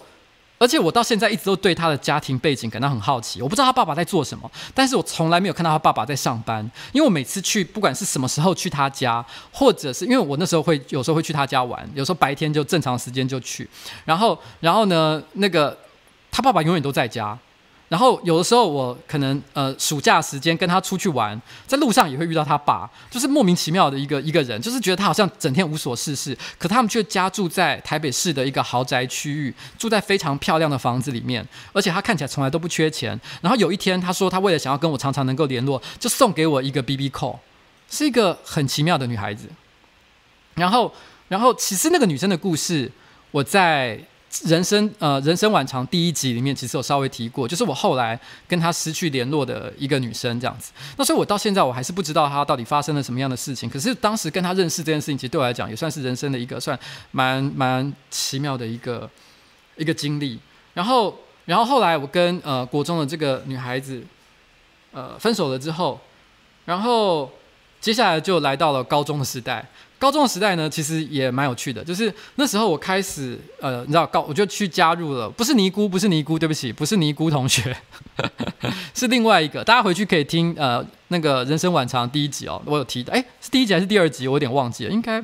[0.57, 3.41] 而且我到现在一直都对他的家庭背景感到很好奇。
[3.41, 6.63] 我不知道他爸爸在做什么，但是我从来没有看到他爸爸在上班。
[6.93, 13.69] 因为我每次去，不管是什么时候去他家，或者是因为我那时候会有时候会去他家玩，有时候白天就正常时间就去。
[14.05, 15.77] 然后，然后呢，那个
[16.31, 17.37] 他爸爸永远都在家。
[17.87, 33.19] 然后有的时候我可能呃暑假时间跟他出去玩，在路上也会遇到他爸，就是莫名其妙的一个一个人，就是觉得他好像整天无所事事，可他们却家住在台北市的一个豪宅区域，住在非常漂亮的房子里面，而且他看起来从来都不缺钱。
[33.41, 37.39] 然后有一天他说他为了想要跟我常常能够联络，就送给我一个 BB 扣
[37.89, 39.47] 是一个很奇妙的女孩子。
[40.55, 40.91] 然后
[41.27, 42.91] 然后其实那个女生的故事，
[43.29, 43.99] 我在。
[44.43, 50.73] 人生呃，人生晚长第一集里面其实有稍微提过，就是我后来跟她失去联络的一个女生这样子。
[50.97, 53.69] 那所以我到现在我还是不知道她到底发生了什么样的事情。
[53.69, 56.77] 可是当时跟她认识这件事情，其实对我来讲也算是人生的一个算
[57.11, 59.09] 蛮蛮奇妙的一个
[59.77, 60.37] 一个经历。
[60.73, 64.03] 然后然后后来我跟呃国中的这个女孩子
[64.91, 65.99] 呃分手了之后，
[66.65, 67.31] 然后
[67.79, 69.65] 接下来就来到了高中的时代。
[69.97, 71.83] 高中的时代呢，其实也蛮有趣的。
[71.83, 77.75] 就是那时候我开始，呃，你知道高，我就去加入了，不是尼姑，不是尼姑，对不起，不是尼姑同学，
[78.93, 79.63] 是另外一个。
[79.63, 84.27] 大家回去可以听，呃，那个人生晚长第一集哦，我有提到，哎，是第一集还是第二集？
[84.27, 85.23] 我有点忘记了，应该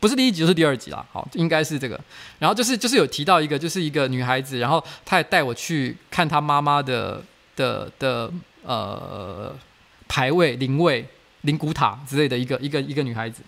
[0.00, 1.04] 不是第一集就是第二集啦。
[1.10, 1.98] 好，应该是这个。
[2.38, 7.22] 然后就是就是有提到一个，就是一个女孩子，然后她也带我去看她妈妈的
[7.56, 8.30] 的的
[8.64, 9.54] 呃
[10.08, 11.06] 牌位、灵位、
[11.42, 13.42] 灵骨塔之类的一个一个一个女孩子。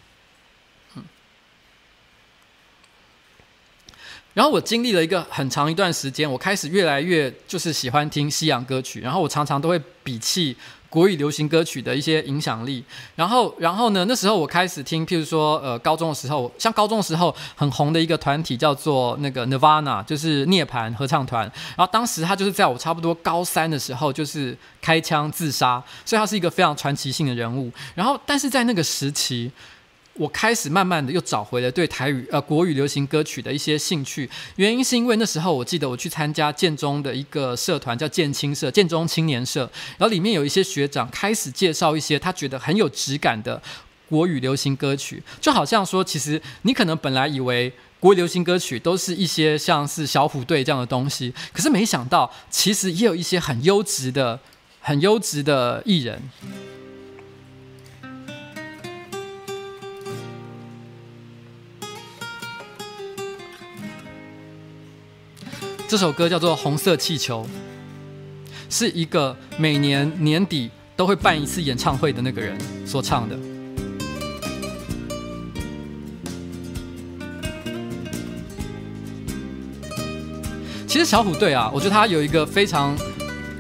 [4.35, 10.57] 然后我经历了一个很长一段时间，我开始越来越就是喜欢听西洋歌曲，然后我常常都会鄙弃
[10.91, 12.85] 国语流行歌曲的一些影响力。
[13.15, 21.43] 然后，然后呢，那时候我开始听，譬如说，呃，高中的时候，像高中的时候很红的一个团体叫做那个 Nirvana，就是涅槃合唱团。
[21.77, 27.71] 然后当时他就是在我差不多高三的时候，就是开枪自杀，所以他是一个非常传奇性的人物。
[27.95, 29.53] 然后，但是在那个时期。
[30.15, 43.61] 我开始慢慢的又找回了对台语呃国语流行歌曲的一些兴趣，原因是因为那时候我记得我去参加建中的一个社团叫建青社，建中青年社，然后里面有一些学长开始介绍一些他觉得很有质感的
[44.09, 54.39] 国语流行歌曲，就好像说，其实你可能本来以为国语流行歌曲都是一些像是小虎队这样的东西，可是没想到其实也有一些很优质的、
[54.81, 56.23] 很优质的艺人。
[65.87, 67.47] 这首歌叫做《红色气球》，
[68.75, 73.39] 是一个每年年底都会办一次演唱会的那个人所唱的。
[80.87, 82.97] 其实小虎队啊，我觉得他有一个非常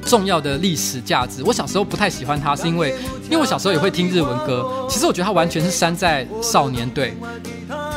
[0.04, 1.42] 重要的历史价值。
[1.44, 2.94] 我小时候不太喜欢他，是因为
[3.24, 4.86] 因为我小时候也会听日文歌。
[4.88, 7.14] 其实我觉得他完全是山寨少年队。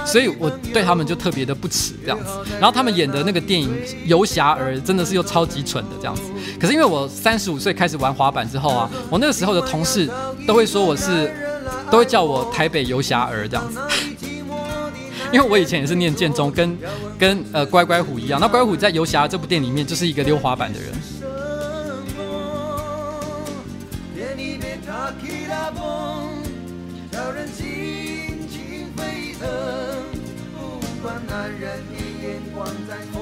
[0.05, 3.69] 所以我对他们就特别的不齿这样子，然后他们演的那个电影
[4.05, 6.21] 《游侠儿》真的是又超级蠢的这样子。
[6.57, 10.09] 可是因为我三十五岁开始玩滑板之后啊，我那个时候的同事
[10.47, 11.29] 都会说我是，
[11.91, 13.81] 都会叫我台北游侠儿这样子。
[15.33, 16.77] 因为我以前也是念建中，跟
[17.19, 18.39] 跟呃乖乖虎一样。
[18.39, 20.89] 那乖乖虎在《游侠》这部电影里面就是一个溜滑板的人。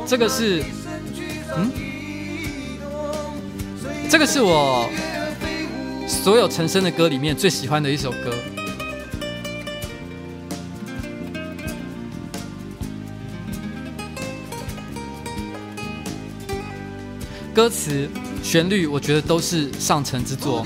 [0.07, 0.63] 这个是，
[1.55, 1.71] 嗯，
[4.09, 4.89] 这个是我
[6.07, 8.33] 所有陈升的歌里面最喜欢的一首歌。
[17.53, 18.09] 歌词、
[18.43, 20.65] 旋律，我觉得都是上乘之作。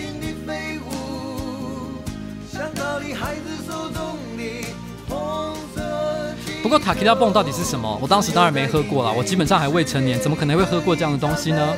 [6.62, 7.99] 不过塔 q 拉蹦到底是什么？
[8.01, 11.76] 我当时当然没喝过啦，我基本上还未成年，怎么可能会喝过这样的东西呢？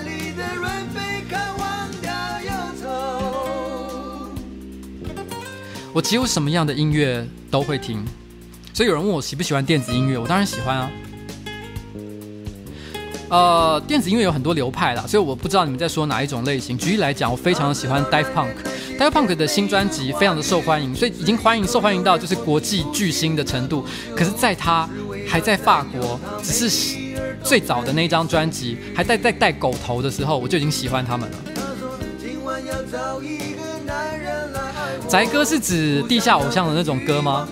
[5.94, 8.04] 我几乎什么样的音乐都会听，
[8.74, 10.92] 所以有人问我喜不喜欢电子音乐，我当然喜欢啊。
[13.30, 16.78] 呃，电子音乐有很多流派啦，所以我不知道你们在说哪一种类型。
[16.78, 18.48] 举例来讲，我非常的喜欢 dive punk
[19.10, 23.86] Punk 的新专辑非常的受欢迎，所以已经欢迎受欢迎到就是国际巨星的程度。
[24.16, 24.88] 可是，在他
[25.28, 26.98] 还在法国，只是
[27.44, 31.38] 最早的那张专辑还在在带狗头的时候，我就已经喜欢他们了。
[35.08, 37.48] 宅歌是指地下偶像的那种歌吗？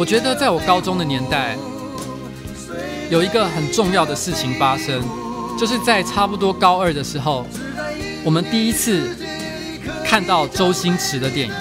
[0.00, 1.54] 我觉得在我高中的年代，
[3.10, 4.98] 有一个很重要的事情发生，
[5.58, 7.44] 就是在差不多高二的时候，
[8.24, 9.14] 我们第一次
[10.02, 11.54] 看到周星驰的电影。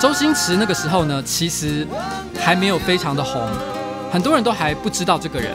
[0.00, 1.86] 周星驰那个时候呢，其实
[2.36, 3.40] 还没有非常的红，
[4.10, 5.52] 很多人都还不知道这个人。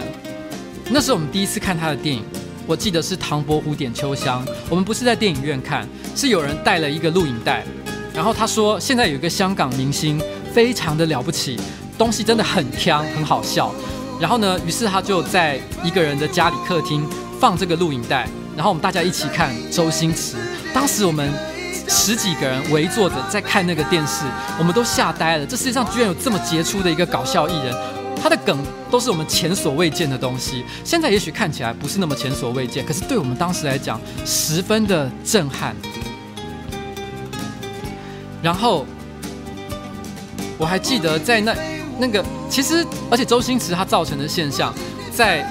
[0.89, 2.23] 那是我们第一次看他的电影，
[2.65, 4.41] 我记得是《唐伯虎点秋香》。
[4.69, 5.85] 我们不是在电影院看，
[6.15, 7.65] 是有人带了一个录影带，
[8.15, 10.21] 然后他说现在有一个香港明星
[10.53, 11.59] 非常的了不起。
[12.01, 13.71] 东西真的很香，很好笑。
[14.19, 17.07] 然后呢，于是他就在一个人的家里客厅
[17.39, 20.35] 放这个录影带，然后我们大家一起看周星驰。
[20.73, 21.31] 当时我们
[21.87, 24.25] 十几个人围坐着在看那个电视，
[24.57, 25.45] 我们都吓呆了。
[25.45, 27.75] 这世界上居然有这么杰出的一个搞笑艺人，
[28.19, 28.57] 他的梗
[28.89, 30.65] 都是我们前所未见的东西。
[30.83, 35.75] 现在也许看起来不是那么前所未见，可是对我们当时来讲十分的震撼。
[38.41, 38.87] 然后
[40.57, 41.55] 我还记得在那。
[42.01, 44.73] 那个其实，而且周星驰他造成的现象，
[45.13, 45.47] 在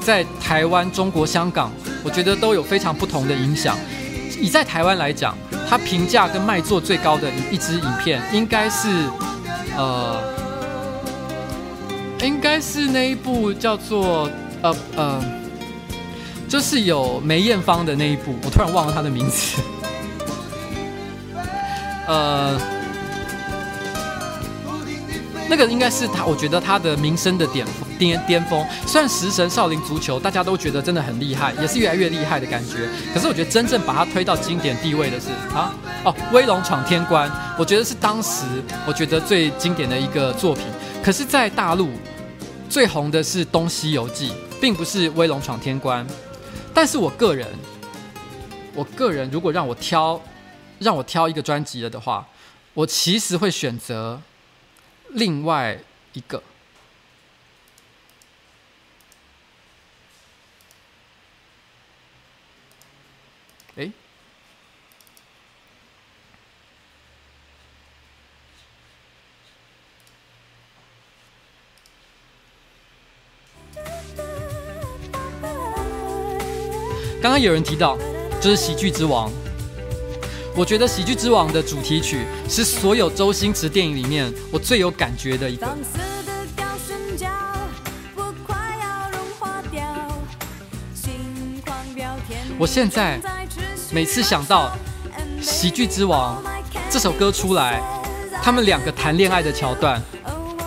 [0.00, 1.70] 在台湾、中国、香港，
[2.02, 3.78] 我觉得都有非常不同的影响。
[4.40, 5.38] 以在台湾来讲，
[5.70, 8.88] 他评价跟卖座最高的一支影片，应该是
[9.76, 10.20] 呃，
[12.20, 14.28] 应该是那一部叫做
[14.60, 15.24] 呃呃，
[16.48, 19.62] 就是有梅艳芳的那一部，我突然忘了他的名字，
[22.08, 22.60] 呃。
[25.48, 27.66] 那个应该是他，我觉得他的名声的巅
[27.98, 28.64] 巅巅峰。
[28.86, 32.88] 虽然食神少林足球大家都觉得真的很厉害，也是越来越厉害的感觉。
[33.14, 35.74] 可是我觉得真正把他推到经典地位的是啊
[36.04, 38.44] 哦，威龙闯天关，我觉得是当时
[38.86, 40.64] 我觉得最经典的一个作品。
[41.02, 41.88] 可是，在大陆
[42.68, 46.06] 最红的是东西游记，并不是威龙闯天关。
[46.74, 47.48] 但是我个人，
[48.74, 50.20] 我个人如果让我挑，
[50.78, 52.26] 让我挑一个专辑了的话，
[52.74, 54.20] 我其实会选择。
[55.10, 55.78] 另外
[56.12, 56.42] 一个，
[63.76, 63.90] 哎，
[77.20, 77.96] 刚刚有人提到，
[78.40, 79.30] 就是《喜剧之王》。
[80.58, 85.68] 我觉得《喜剧之王》的主题曲是所有周星驰电影里面我最有感觉的一个。
[92.58, 93.20] 我现在
[93.92, 94.76] 每次想到
[95.40, 96.42] 《喜剧之王》
[96.90, 97.80] 这首歌出来，
[98.42, 100.02] 他们两个谈恋爱的桥段，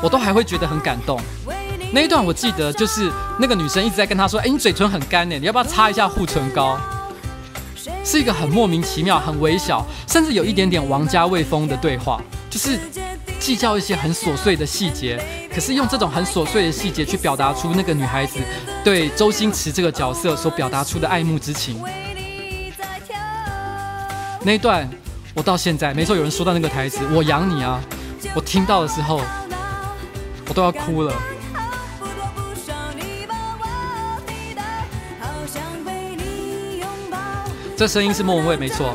[0.01, 1.19] 我都还会觉得很感动。
[1.91, 6.79] 那一段我记得就是那个女生一直在跟他说：“哎，你嘴唇很干呢，你要不要擦一下护唇膏？”
[8.03, 12.79] 是一个很莫名其妙、很微小，甚至有一点点王家卫风的对话，就是
[13.39, 15.23] 计较一些很琐碎的细节，
[15.53, 18.39] 可是用这种很琐碎的细节去表达出那个女孩子
[18.83, 21.81] 对周星驰这个角色所表达出的爱慕之情。
[24.43, 24.89] 那一段
[25.35, 27.79] 我到现在，没错，有人说到那个台词“我养你啊”，
[28.33, 29.21] 我听到的时候，
[30.47, 31.13] 我都要哭了。
[37.81, 38.93] 这声音是莫文蔚，没错。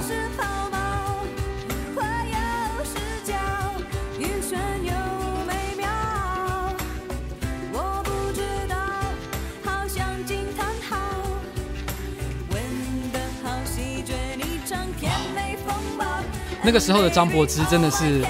[16.62, 18.24] 那个时候的张柏芝真的是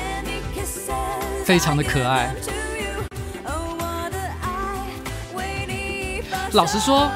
[1.44, 2.34] 非常的可爱。
[6.52, 7.11] 老实说，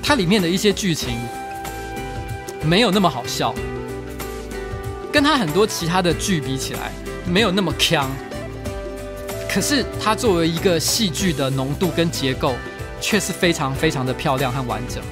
[0.00, 1.18] 它里面的一些剧情。
[2.66, 3.54] 没有那么好笑，
[5.12, 6.90] 跟他很多其他的剧比起来，
[7.24, 8.10] 没有那么强。
[9.48, 12.54] 可是他作为一个戏剧的浓度跟结构，
[13.00, 15.02] 却是非常非常的漂亮和完整。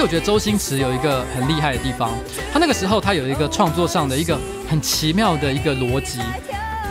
[0.00, 2.10] 且我觉得周星驰有一个很厉害的地方，
[2.50, 6.20] 他那个时候他有一个创作上的一个很奇妙的一个逻辑，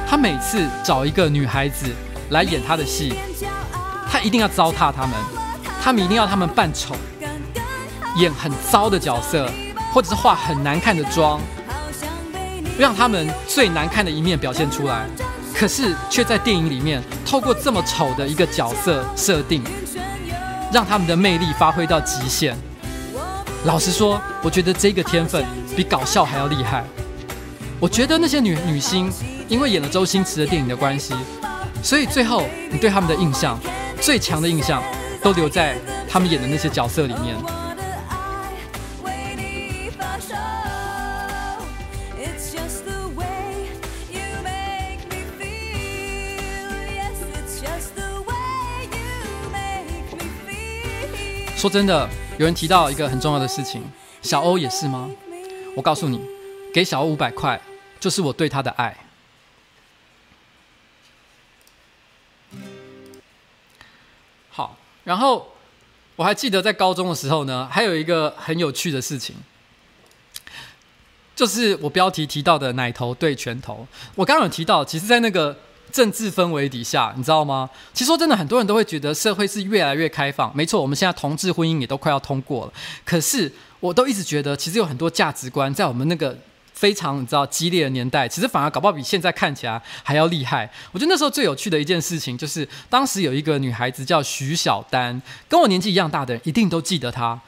[0.07, 1.87] 他每次找一个女孩子
[2.29, 3.15] 来演他的戏，
[4.07, 5.11] 他一定要糟蹋他们，
[5.81, 6.95] 他们一定要他们扮丑，
[8.17, 9.49] 演很糟的角色，
[9.91, 11.41] 或者是化很难看的妆，
[12.77, 15.07] 让他们最难看的一面表现出来。
[15.55, 19.63] 可是却在电影里面透过这么丑的一个角色设定，
[20.71, 22.55] 让他们的魅力发挥到极限。
[23.65, 25.45] 老实说，我觉得这个天分
[25.75, 26.83] 比搞笑还要厉害。
[27.79, 29.11] 我觉得那些女女星
[29.47, 31.13] 因为演了周星驰的电影的关系，
[31.83, 33.59] 所以最后你对他们的印象
[34.01, 34.81] 最强的印象
[35.21, 35.77] 都留在
[36.09, 37.35] 他们演的那些角色里面。
[51.55, 52.09] 说真的，
[52.39, 53.83] 有人提到一个很重要的事情，
[54.21, 55.09] 小欧也是吗？
[55.75, 56.21] 我告诉你，
[56.73, 57.61] 给小欧五百块，
[57.99, 58.95] 就是我对他的爱。
[64.49, 65.53] 好，然后
[66.15, 69.35] 我还记得在高中的时候呢，还有一个很有趣的事情，
[71.35, 73.85] 就是我标题提到的“奶头对拳头”。
[74.15, 75.57] 我刚刚有提到，其实，在那个。
[75.91, 77.69] 政治氛围底下，你知道吗？
[77.93, 80.55] 其实说真的，很多人都会觉得社会是越来越开放。
[80.55, 82.73] 没错，我们现在同志婚姻也都快要通过了。
[83.05, 86.37] 可是，我都一直觉得，其实有很多价值观在我们那个
[86.73, 90.69] 非常你知道激烈的年代，其实反而搞不好比现在看起来还要厉害。
[90.91, 97.39] 我觉得那时候最有趣的一件事情，就是当时有一个女孩子叫徐晓丹，跟我年纪一样大的人一定都记得她。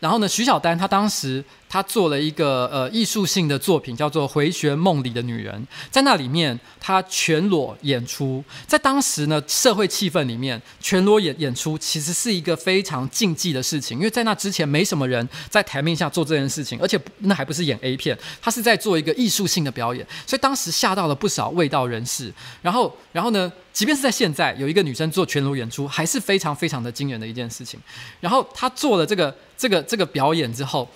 [0.00, 1.44] 然后呢，徐晓丹她当时。
[1.72, 5.58] 他做了一个呃艺术性的作品，叫做《回旋梦里的女人》。
[5.90, 8.44] 在那里面，他全裸演出。
[8.66, 22.30] 在当时呢，社会气氛里面，全裸演演出其实是一个非常禁忌的事情，因为在那之前没什么人在台面下做这件事情，而且那还不是演 A 片，他是在做一个艺术性的表演，所以当时吓到了不少卫道人士。
[22.60, 27.80] 然后，然后呢，即便是在现在，有一个女生做全裸演出，还是非常非常的惊人的一件事情。
[28.20, 30.86] 然后他做了这个这个这个表演之后。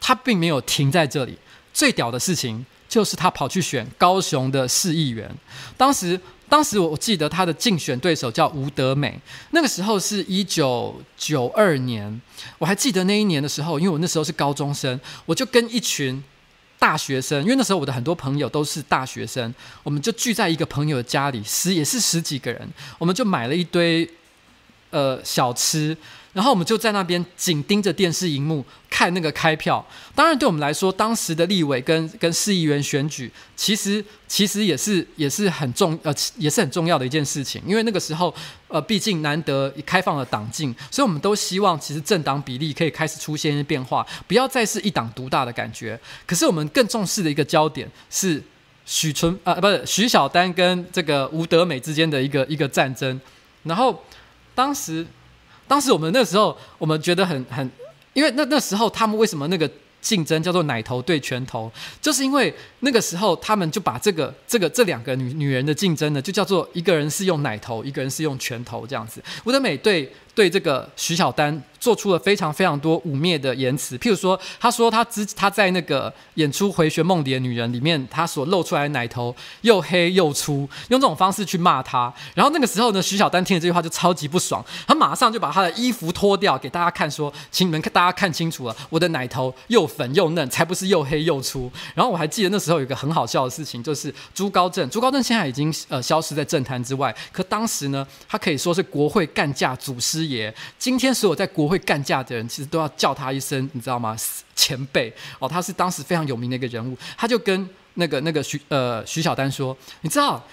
[0.00, 1.38] 他并没有停在这里，
[1.72, 5.30] 最屌的事情就是他跑去选高雄的市议员。
[5.76, 6.18] 当时，
[6.48, 9.20] 当时我记得他的竞选对手叫吴德美。
[9.50, 12.20] 那个时候是一九九二年，
[12.58, 16.22] 我还记得那一年的时候，因为我那时候是高中生，我就跟一群
[16.78, 24.08] 大学生，因为那时候我的很多朋友都是大学生，我们就聚在一个朋友家里，十也是十几个人，我们就买了一堆
[24.90, 25.94] 呃小吃。
[26.38, 29.84] 然后我们就在那边紧盯着电视荧幕看那个开票。
[30.14, 37.60] 当然，对我们来说，当时的立委跟跟市议员选举，其实其实也是也是很重呃也是很重要的一件事情。
[37.66, 38.32] 因为那个时候
[38.68, 45.98] 呃，毕竟难得开放了党禁，所以我们都希望其实政党比例可以开始出现一些变化，不要再是一党独大的感觉。
[46.24, 48.40] 可是我们更重视的一个焦点是
[48.86, 53.20] 许纯、呃，不是许晓丹跟这个吴德美之间的一个一个战争。
[53.64, 54.04] 然后
[54.54, 55.04] 当时。
[55.68, 57.70] 当时我们那时候，我们觉得很很，
[58.14, 69.22] 因为那那时候他们为什么那个竞争叫做奶头对拳头，就是因为那个时候他们就把这个这个这两个女女人的竞争呢，就叫做一个人是用奶头，一个人是用拳头这样子。
[69.44, 71.60] 吴德美对对这个徐晓丹。
[71.80, 82.12] 做出了非常非常多污蔑的言辞，譬如说，他说他之他在那个演出《回旋梦里的女人》里面，他所露出来的奶头又黑又粗，用这种方式去骂他。
[82.34, 100.54] 然后那个时候呢，徐晓丹听了这句话就超级不爽，他马上就把他的衣服脱掉给大家看，说：“请你们看，大家看清楚了，我的奶头又粉又嫩，才不是又黑又粗。”然后我还记得那时候有一个很好笑的事情，就是朱高正，朱高正现在已经呃消失在政坛之外，可当时呢，他可以说是国会干架祖师爷。
[100.78, 104.16] 今天所有在国会干架的人，其实都要叫他一声，你知道吗？
[104.54, 106.96] 前辈哦，他是当时非常有名的一个人物。
[107.16, 110.44] 他就跟那个那个徐呃徐小丹说：“你知道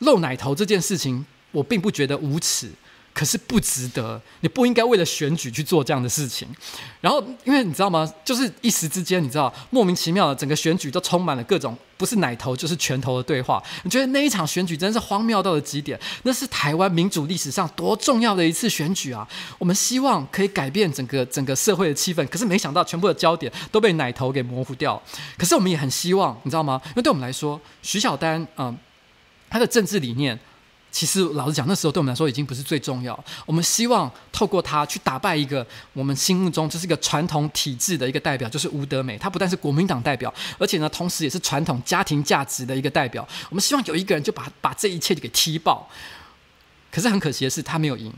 [0.00, 2.70] 露奶头这件事情，我并不觉得无耻。”
[3.18, 6.46] 可是不值得，你不应该为了选举去做这样的事情。
[7.00, 8.08] 然后，因为你知道吗？
[8.24, 13.60] 就是一时之间，你知道莫名其妙的，整个选举都充满了各种不是奶头就是拳头的对话。
[13.82, 15.98] 你觉得那一场选举真是荒谬到了极点？
[16.22, 19.26] 那是台湾民主历史上多重要的一次选举啊！
[19.58, 25.02] 我们希望可以改变整个整个社会的气氛，可是没想到全部的焦点都被奶头给模糊掉。
[25.36, 26.80] 可是我们也很希望，你知道吗？
[26.90, 28.78] 因为对我们来说，徐晓丹，嗯，
[29.50, 30.38] 他的政治理念。
[30.90, 33.24] 其实，老实讲，那时候对我们来说已经不是最重要。
[33.44, 39.16] 我们希望透过他去打败一个我们心目中就是一个传统体制的一个代表，就是吴德美。
[39.18, 43.26] 他不但是国民党代表，而且呢，同时也是传统家庭价值的一个代表。
[43.50, 45.88] 我们希望有一个人就把把这一切就给踢爆。
[46.90, 48.12] 可是很可惜的是，他没有赢，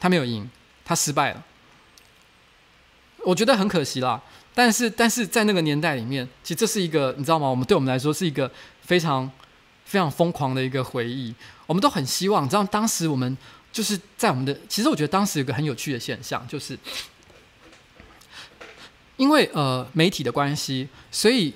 [0.00, 0.50] 他没有赢，
[0.84, 1.44] 他失败了。
[3.24, 4.20] 我觉得很可惜啦。
[4.52, 7.48] 但是，但是在那个年代里面，其实这是一个你知道吗？
[7.48, 8.50] 我们对我们来说是一个
[8.82, 9.30] 非常
[9.92, 11.34] 非常疯狂的一个回忆。
[11.66, 13.36] 我们都很希望，你知道，当时我们
[13.70, 16.78] 就是在我们的，其实我觉得当时有个很有趣的现象，就是
[19.18, 21.52] 因为呃媒体的关系，所以。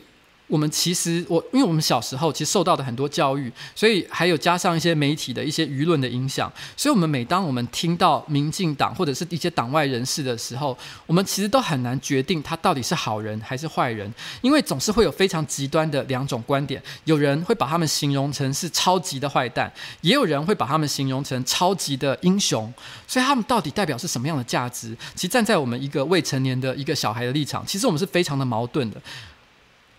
[0.49, 22.73] 我们其实，我因为我们小时候其实受到的很多教育，所以还有加上一些媒体的一些舆论的影响，所以我们每当我们听到民进党或者是一些党外人士的时候，我们其实都很难决定他到底是好人还是坏人，因为总是会有非常极端的两种观点，有人会把他们形容成是超级的坏蛋，也有人会把他们形容成超级的英雄，
[23.09, 24.97] 所以他们到底代表是什么样的价值？
[25.17, 29.03] 其实站在我们一个未成年的一个小孩的立场，其实我们是非常的矛盾的。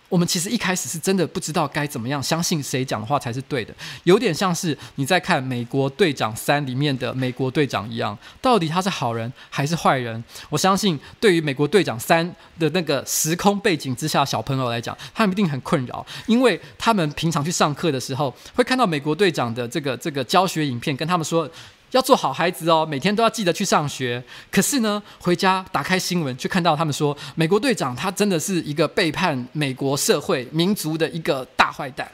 [0.08, 10.22] 我们其实一开始是真的不知道该怎么样相信谁讲的话才是对的，有点像是你在看《美国队长三》里面的美国队长一样，到底他是好人还是坏人？
[10.48, 12.26] 我相信对于《美国队长三》
[12.58, 21.48] 的那个时空背景之下小朋友来讲，他们一定很困扰，因为他们平常去上课的时候会看到美国队长的这个这个教学影片，跟他们说。
[21.92, 24.22] 要做好孩子哦，每天都要记得去上学。
[24.50, 32.10] 可是呢，回家打开新闻，却看到他们说，美国队长他真的是一个背叛美国社会民族的一个大坏蛋。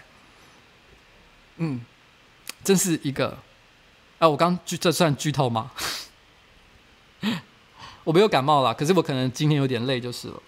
[1.57, 1.81] 嗯，
[2.63, 3.37] 真是一个。
[4.19, 5.73] 啊，我刚剧这算剧透吗？
[8.05, 10.43] 我没有感冒啦，可是我可能今天有点累就是了。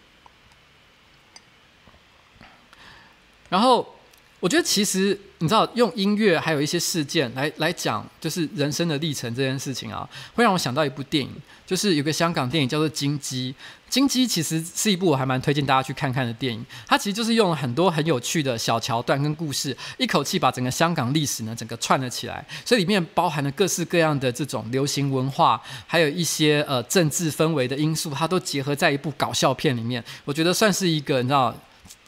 [3.48, 3.95] 然后。
[4.38, 11.30] 我觉得其实你知道，用音乐还有一些事件来来讲，就是人生的历程这件事情啊，会让我想到一部电影，
[11.66, 13.52] 就是有个香港电影叫做《金鸡》。
[13.88, 16.64] 《金鸡》其实是一部我还蛮推荐大家去看看的电影。
[16.86, 22.44] 它其实就是用了很多很有趣的小桥段跟故事，一口气把整个香港历史呢整个串了起来。
[22.64, 30.04] 所以里面包含了各式各样的这种流行文化，还有一些呃政治氛围的因素，它都结合在一部搞笑片里面。
[30.24, 31.56] 我觉得算是一个你知道，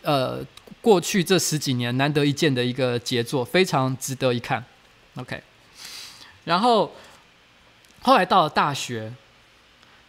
[0.03, 0.45] 呃。
[0.81, 4.65] 过去这十几年难得一见的一个杰作，非常值得一看。
[5.17, 5.43] OK，
[6.45, 6.93] 然后
[8.01, 9.13] 后来到了大学，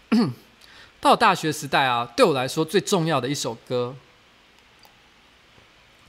[1.01, 3.95] 到大学时代啊，对我来说最重要的一首歌，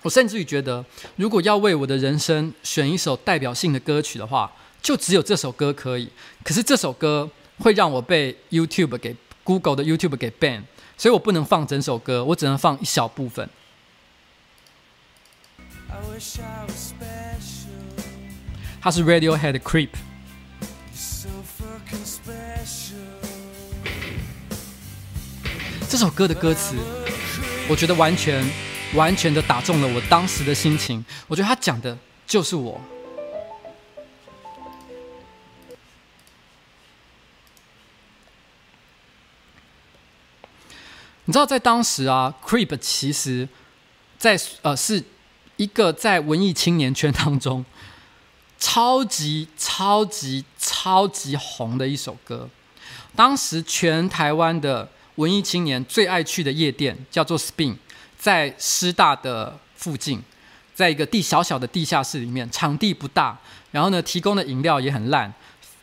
[0.03, 0.85] 我甚至于觉得，
[1.17, 6.11] 如果要为我的人生选一首代表性的歌曲的话，就只有这首歌可以。
[6.45, 7.29] 可是这首歌
[7.59, 10.63] 会让我被 YouTube 给 Google 的 YouTube 给 ban，
[10.97, 13.49] 所以我不能放整首歌，我只能放一小部分。
[18.83, 19.91] 他是 Radiohead 的 Creep。
[25.89, 26.77] 这首歌的歌词，
[27.69, 28.45] 我觉得完全
[28.95, 31.05] 完全的打中了我当时的心情。
[31.27, 32.81] 我觉得他讲的就是我。
[41.25, 43.49] 你知道，在当时啊，Creep 其实
[44.19, 45.05] 在呃是。
[45.61, 47.63] 一个在文艺青年圈当中
[48.59, 52.49] 超级超级超级红的一首歌，
[53.15, 57.77] 当时全台湾的文艺青年最爱去的夜店叫做 Spin，
[58.19, 60.23] 在师大的附近，
[60.75, 63.39] 在一个地小小的地下室里面，场地不大，
[63.71, 65.31] 然后呢，提供的饮料也很烂，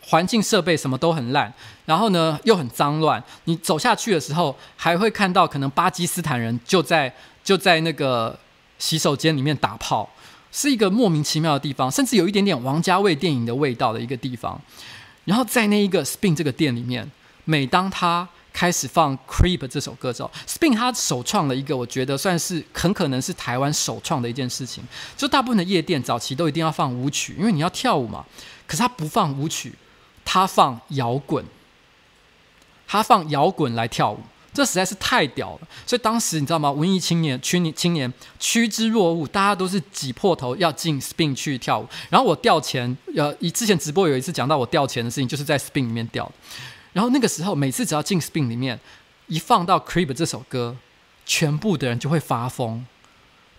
[0.02, 1.54] 环境设备什么都很烂，
[1.86, 7.14] 然后呢又很脏乱，你走下去的时候还会看到可能巴基斯坦人就在
[7.44, 8.40] 就在那个。
[8.80, 10.10] 洗手间里面打炮，
[10.52, 14.60] 是一个莫名其妙的地方，甚至有一点点王家卫电影的味道的一个地方。
[15.26, 17.10] 然后在那一个 Spin 这个店里面，
[17.46, 24.84] 每当他开始放 Creep 这首歌之后，Spin 他首创了一个我觉得算是很可能是台湾首创的一件事情。
[25.16, 28.26] 就大部分的夜店早期都一定要放舞曲，因为你要跳舞嘛。
[28.66, 29.74] 可是他不放舞曲，
[30.24, 31.46] 他放摇滚，
[32.88, 34.20] 他放摇滚来跳舞。
[34.58, 36.72] 这实在是太屌了，所以当时你知道吗？
[36.72, 41.88] 文艺青年、青年、青年趋之若鹜，大家都是挤破头要进 Spin 去跳舞。
[42.10, 46.32] 然后我掉钱，呃，以之前直播有一次讲到我掉钱的事情，就是在 Spin 里面掉的。
[46.94, 48.80] 然后那个时候，每次只要进 Spin 里面，
[49.28, 50.76] 一放到 Creep 这首歌，
[51.24, 52.84] 全部的人就会发疯，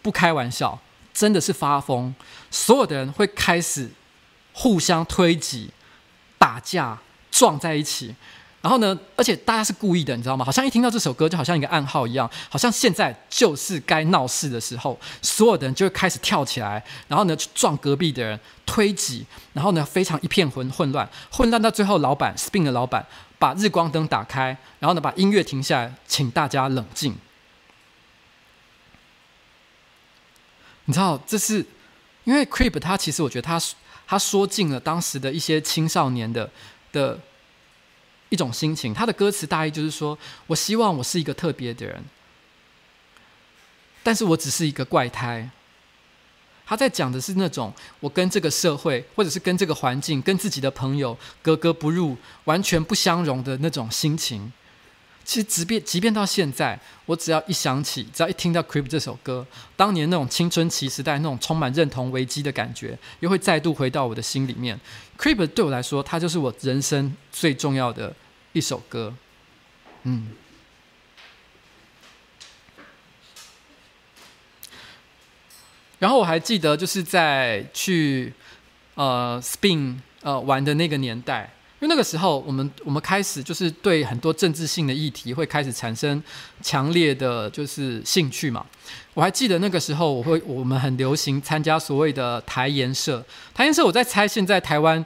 [0.02, 0.80] 不开玩笑，
[1.14, 2.12] 真的是发疯。
[2.50, 3.90] 所有的人会开始
[4.52, 5.70] 互相推挤、
[6.38, 6.98] 打架、
[7.30, 8.16] 撞在一起。
[8.60, 10.44] 然后呢，而且大家是故意的，你知道吗？
[10.44, 23.06] 好像一听到这首歌，就好像一个暗号一样，好像现在就是该闹事的时候，所有的人就会开始跳起来，然后呢去撞隔壁的人，推挤，然后呢非常一片混混乱，混乱到最后，老板 Spin 的老板
[23.38, 27.16] 把日光灯打开，然后呢把音乐停下来，请大家冷静。
[30.86, 31.64] 你知道，这是
[32.24, 33.60] 因为 Creep 他其实我觉得他
[34.04, 36.50] 他说尽了当时的一些青少年的
[36.90, 37.20] 的。
[38.28, 38.92] 一种心情。
[38.92, 42.04] 他的歌词大意就是说：我希望我是一个特别的人，
[44.02, 45.50] 但是我只是一个怪胎。
[46.66, 54.52] 他在讲的是那种我跟这个社会，或者是跟这个环境，跟自己的朋友格格不入，完全不相容的那种心情。
[55.28, 64.80] 其实，即便即便到现在，我只要一想起，只要一听到《Creep》这首歌，当年那种青春期时代那种充满认同危机的感觉，又会再度回到我的心里面。
[65.22, 68.16] 《Creep》对我来说，它就是我人生最重要的
[68.54, 69.14] 一首歌。
[70.04, 70.28] 嗯。
[75.98, 78.32] 然后我还记得，就是在去
[78.94, 86.22] 呃 Spin 呃玩的那个年代，因为那个时候我们我们开始就是对很多政治性的议题会开始产生
[86.62, 88.64] 强烈的就是兴趣嘛。
[89.14, 93.24] 我还记得那个时候，我会我们很流行参加所谓的台研社。
[93.54, 95.04] 台研社，我在猜，现在台湾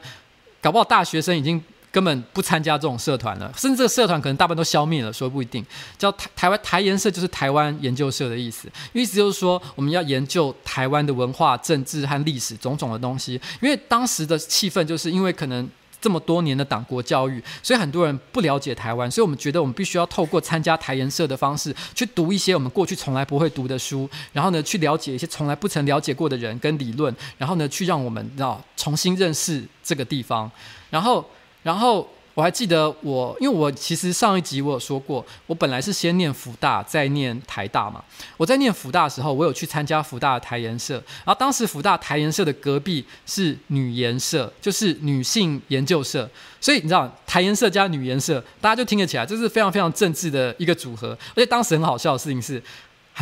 [0.61, 1.63] 搞不好大学生已经。
[1.93, 5.63] 根本不参加这种社团了，甚至这个社团可能大半都消灭了，说不一定。
[5.99, 13.39] 叫台台湾台研社就是台湾研究社的意思，意思就是说我们要研究台湾的文化、政治和历史种种的东西。
[13.61, 15.69] 因为当时的气氛就是因为可能
[16.03, 30.51] 这么多年的党国教育，所以很多人不了解台湾，所以我们觉得我们必须要透过参加台研社的方式去读一些我们过去从来不会读的书，然后呢去了解一些从来不曾了解过的人跟理论，然后呢去让我们要重新认识这个地方，
[30.91, 31.25] 然后。
[31.63, 38.03] 然后我还记得我，因为我其实上一集我有说过，我本来是先念福大，再念台大嘛。
[38.37, 46.29] 我在念福大的时候，我有去参加福大的台研社，然后当时福大台研社的隔壁是女研社，就是女性研究社，
[46.61, 51.17] 所以你知道台研社加女研社，大家就听得起来，这是非常非常政治的一个组合。
[51.35, 52.63] 而且当时很好笑的事情是。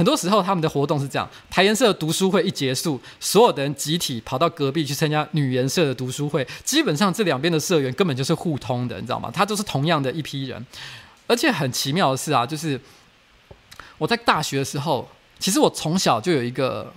[0.01, 6.47] 很多时候他们的活动是这样：台研社读书会一结束，所有的人集体跑到隔壁去参加女研社的读书会。
[6.65, 9.31] 基本上这两边的社员根本就是互通的，你知道吗？
[9.31, 10.65] 他都是同样的一批人。
[11.27, 12.81] 而且很奇妙的是啊，就是
[13.99, 15.07] 我在大学的时候，
[15.39, 16.95] 其实我从小就有一个，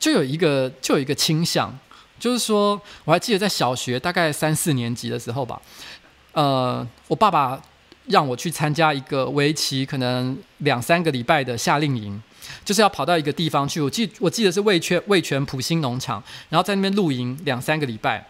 [0.00, 1.78] 就有一个，就有一个倾向，
[2.18, 5.62] 就是说，我还记得在小学大概三四年级的时候吧，
[6.32, 7.62] 呃，我爸爸。
[8.10, 12.20] 让我去参加一个为期可能两三个礼拜的夏令营，
[12.64, 13.80] 就是要跑到一个地方去。
[13.80, 18.26] 我记我记得是味全味全埔心农场，然后在那边露营两三个礼拜。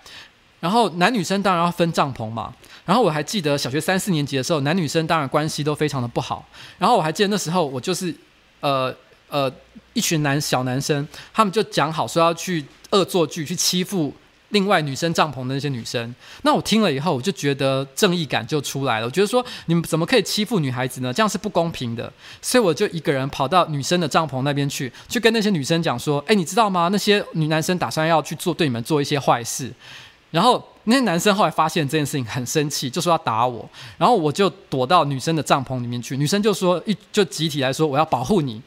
[0.61, 2.55] 然后男女生当然要分帐篷嘛。
[2.85, 6.47] 然后我还记得小学三四年级的时候，男女生当然关系都非常的不好。
[6.79, 8.15] 然后我还记得那时候我就是
[8.61, 8.95] 呃
[9.29, 9.51] 呃
[9.95, 14.15] 一群男小男生，他们就讲好说要去恶作剧去欺负。
[14.51, 19.07] 另外，女生帐篷的那些女生，那我听了以后，我就觉得正义感就出来了。
[19.07, 21.13] 我觉得说，你们怎么可以欺负女孩子呢？
[21.13, 22.13] 这样是不公平的。
[22.43, 26.89] 所以我就一个人跑到女生的帐篷那边去，去跟那些女生讲说：“哎，你知道吗？
[26.91, 29.73] 那些女男生打算要去做对你们做一些坏事。”
[30.33, 33.69] 然后那些男生后来发现这件事情很生气，就说要打我。
[33.99, 38.61] 然后我就躲到女生的帐篷里面去，女生就说一就集体来说：“我要保护你。”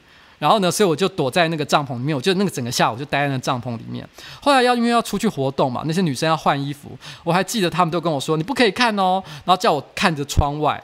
[0.43, 4.05] 然后呢，所以我就躲在那个帐篷里面，我就那个整个下午就待在那帐篷里面。
[4.41, 10.83] 后来要因为要出去活动嘛，那些女生要换衣服，我还记得他们都跟我说：“你不可以看哦。”然后叫我看着窗外，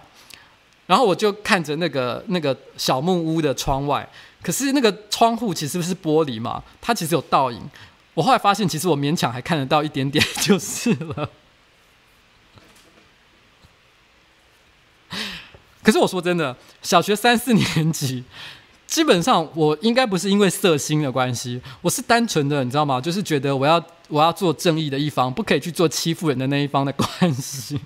[0.85, 4.07] 然后我就看着那个那个小木屋的窗外。
[4.41, 7.61] 可是那个窗户其实是玻璃嘛，它其实有倒影。
[8.13, 11.29] 我后来发现，其实我勉强还看得到一点点就是了。
[15.83, 18.23] 可是我说真的，小学三四年级。
[18.89, 22.99] 基本上我应该不是因为色心的关系，我是单纯的，你知道吗？
[22.99, 27.79] 就是觉得我要我要做正义的一方，不可以去做欺负人的那一方的关系。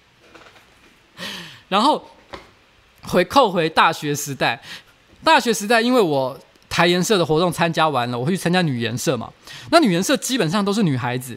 [1.68, 2.04] 然后
[3.04, 4.60] 回扣回大学时代，
[5.24, 9.32] 大学时代因为我台研社的活动参加完了，我会去参加女研社嘛。
[9.70, 11.36] 那女研社基本上都是女孩子。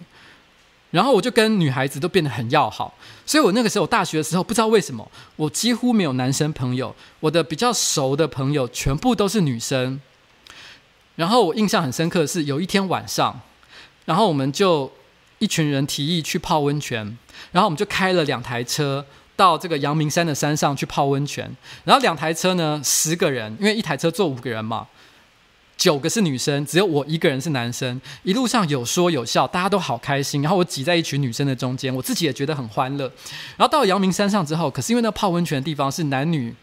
[0.94, 2.94] 然后我就跟女孩子都变得很要好，
[3.26, 10.00] 所以我那个时候大学的时候，不知道为什么我几乎没有男生朋友，我的比较熟的朋友全部都是女生。
[11.16, 13.42] 然后我印象很深刻的是有一天晚上，
[14.06, 14.92] 然后我们就
[15.40, 17.18] 一群人提议去泡温泉，
[17.52, 19.04] 然后我们就开了两台车
[19.36, 21.50] 到这个阳明山的山上去泡温泉，
[21.86, 24.88] 然后两台车呢，十个人，因为一台车坐五个人嘛。
[25.76, 28.00] 九个是女生，只有我一个人是男生。
[28.24, 30.42] 一路上有说有笑，大家都好开心。
[30.42, 33.06] 然后我挤在一群女生的中间，我自己也觉得很欢乐。
[33.58, 36.56] 然后到了阳明山上之后，可是因为那泡温泉的地方是男女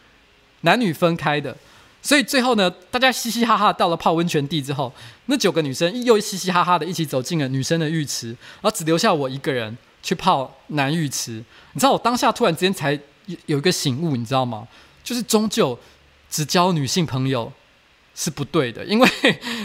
[0.62, 1.54] 男女分开的，
[2.00, 4.92] 所以最后呢，大家嘻嘻哈哈到了泡温泉地之后，
[5.26, 11.44] 那九个女生又嘻嘻哈哈的一起走进了女生的浴池，然后只留下我一个人去泡男浴池。
[11.72, 12.98] 你知道我当下突然之间才
[13.46, 14.66] 有一个醒悟，你知道吗？
[15.02, 15.78] 就是终究
[16.30, 17.52] 只交女性朋友。
[18.20, 19.08] 是不对的，因为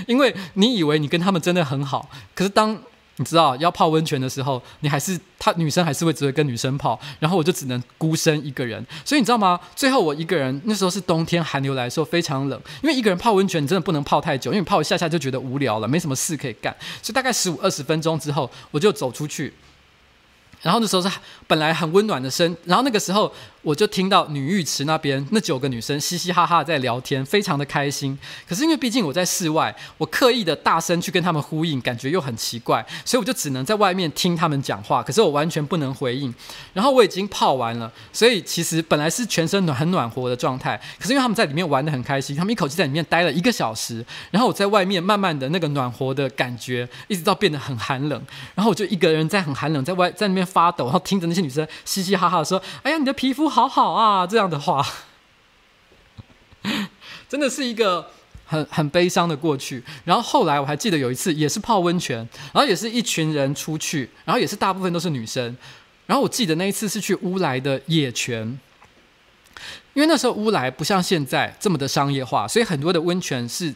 [0.07, 2.81] 因为你以为你跟他们真的很好，可是当
[3.17, 8.81] 你知道要泡温泉的时候，你还是他女生还是会只会跟女生泡，然后我就只能孤身一个人。
[9.03, 9.59] 所以你知道吗？
[9.75, 16.73] 最后我一个人，那时候是冬天，寒流来的时候非常冷，因为一个人泡温泉你真的不能泡太久，因为你泡一下下就觉得无聊了，没什么事可以干。
[17.03, 19.53] 所以大概十五二十分钟之后，我就走出去。
[20.61, 21.09] 然后那时候是
[21.45, 23.31] 本来很温暖的身，然后那个时候
[23.65, 28.17] 我就听到女浴池那边那九个女生嘻嘻哈哈在聊天，非常的开心。
[28.47, 35.03] 可是因为毕竟我在室外，我刻意的大声去跟他们呼应，感觉又很奇怪，所以我就只能在外面听他们讲话。
[35.03, 36.33] 可是我完全不能回应。
[36.73, 40.79] 然后我已经泡完了，所以其实本来是全身暖很暖和的状态。
[40.97, 44.05] 可是因为他们在里面玩得很开心，他们一口气在里面待了一个小时。
[44.31, 48.21] 然后我在外面慢慢的那个暖和的感觉，一直到变得很寒冷。
[48.53, 50.45] 然后我就一个人在很寒冷，在外在那边。
[50.45, 54.85] 发抖，然后听着那些女生嘻嘻哈哈的说：“哎呀，你的皮肤好好啊！”这样的话，
[57.29, 58.11] 真的是一个
[58.45, 59.81] 很很悲伤的过去。
[60.03, 62.17] 然后后来我还记得有一次也是泡温泉，
[62.51, 65.55] 然后也是一群人出去，然后也是大部分都是女生。
[66.05, 68.59] 然后我记得那一次是去乌来的野泉，
[69.93, 73.73] 因为那时候乌来不像现在这么的商业化，所以很多的温泉是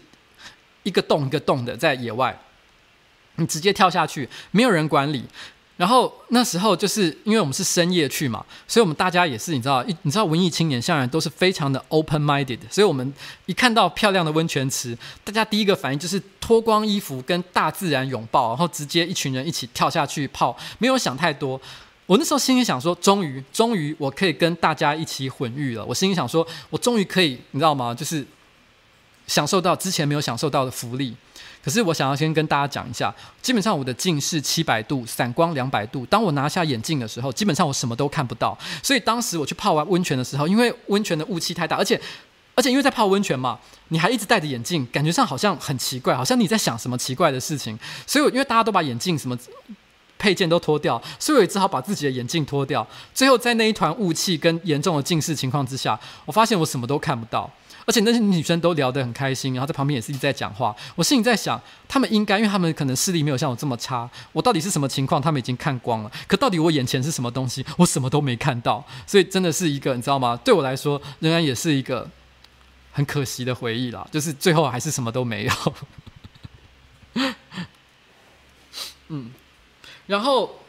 [0.84, 2.38] 一个洞一个洞的在野外，
[3.38, 5.24] 你直接跳下去，没有人管理。
[5.80, 13.14] 然后那时候就是因为我们是深夜去嘛，所以我们大家也是你知道，你知道文艺青年向来都是非常的 open minded，所以我们
[13.46, 21.58] 一看到漂亮的温泉池，大家第一个反应就是脱光衣服跟大自然拥抱，然后直接一群人一起跳下去泡，没有想太多。
[22.06, 25.86] 我那时候心里想说，终于终于我可以跟大家一起混浴了。
[25.86, 27.96] 我心里想说，我终于可以你知道吗？
[27.96, 28.28] 就是
[29.28, 31.16] 享受到之前没有享受到的福利。
[31.64, 36.06] 可是我想要先跟大家讲一下，基本上我的近视七百度，散光两百度。
[36.06, 38.58] 当我拿下眼镜的时候，基本上我什么都看不到。
[38.82, 42.00] 所以当时我去泡完温泉的时候，因为温泉的雾气太大，而且
[42.56, 47.78] 而且因为在泡温泉嘛，你还一直戴着眼镜，感觉上好像很奇怪，好像你在想什么奇怪的事情。
[48.08, 49.38] 所以我因为大家都把眼镜什么
[50.18, 52.86] 配件都脱掉，所以我也只好把自己的眼镜脱掉。
[53.14, 57.50] 最后在那一团雾气跟严重的近视情况之下，我发现我什么都看不到。
[57.86, 60.76] 而且那些女生都聊得很开心，然后在旁边也是一直在讲话。
[60.96, 64.10] 我心里在想，他们应该，因为他们可能视力没有像我这么差。
[64.32, 65.22] 我到底是什么情况？
[65.22, 66.12] 他们已经看光了。
[66.28, 67.66] 可到底我眼前是什么东西？
[67.78, 68.86] 我什么都没看到。
[69.08, 70.40] 所以真的是一个，你知道吗？
[70.44, 72.10] 对我来说，仍然也是一个
[72.92, 74.08] 很可惜的回忆啦。
[74.12, 75.54] 就是最后还是什么都没有。
[79.10, 79.32] 嗯，
[80.06, 80.60] 然后，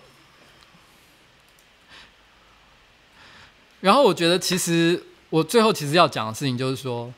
[3.80, 5.04] 然后我觉得其实。
[5.30, 7.12] 我最后其实要讲的事情就是说，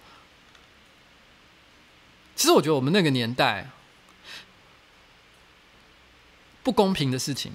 [2.37, 3.71] 其实我觉得我们那个年代
[6.63, 7.53] 不公平的事情、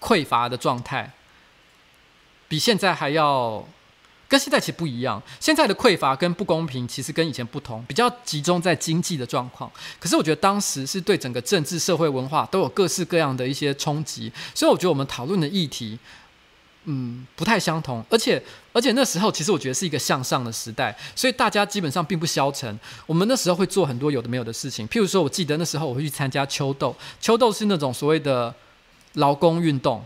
[0.00, 1.12] 匮乏的状态，
[2.48, 3.66] 比现在还要
[4.26, 5.22] 跟现在其实不一样。
[5.38, 9.70] 现在的匮乏跟不公平其实跟以前不同，比较集中在经济的状况。
[10.00, 15.98] 可是我觉得当时是对整个政治、社会、文化都有各式各样的一些冲击，所以我觉得我们讨论的议题。
[16.86, 18.42] 嗯，不太相同，而且
[18.74, 22.78] 而且那时候其实我觉得是一个向上的时代，所以大家基本上并不消沉。
[23.06, 28.54] 我们那时候会做很多有的没有的事情，譬如说，我记得那时候我会去参加秋斗，秋斗是那种所谓的
[29.14, 30.04] 劳工运动。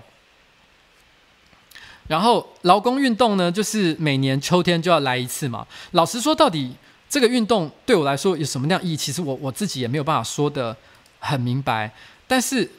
[2.07, 5.67] 然后劳工运动呢，就是每年秋天就要来一次嘛。
[5.91, 6.73] 老实说，到底
[7.11, 8.97] 这个运动对我来说有什么样意义？
[8.97, 10.77] 其实我我自己也没有办法说得
[11.19, 11.93] 很明白，
[12.29, 12.71] 但是。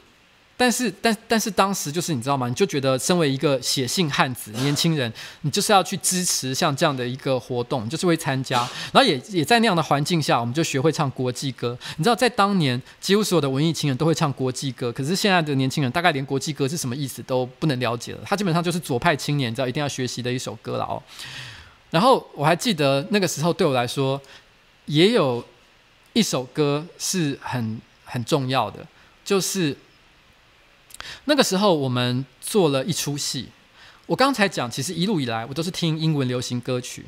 [0.60, 2.46] 但是，但但是当时就是你知道吗？
[2.46, 8.58] 你就觉得身为一个血性汉子、年轻人，你就是要去支持像这样的一个活动，就是会参加。
[8.92, 11.78] 然后也也在那样的环境下，我们就学会唱国际歌。
[11.96, 14.92] 你知道，在当年，几乎所有的文艺青年都会唱国际歌。
[14.92, 18.18] 可是现在的年轻人，大概连国际歌是什么意思都不能了解了。
[18.26, 21.02] 他基本上就是左派青年，你知道一定要学习的一首歌了哦。
[21.88, 24.20] 然后我还记得那个时候对我来说，
[24.84, 25.42] 也有
[26.12, 28.86] 一首歌是很很重要的，
[29.24, 29.74] 就是。
[31.24, 33.48] 那个时候我们做了一出戏，
[34.06, 37.04] 我刚才讲，其实一路以来我都是听英文流行歌曲，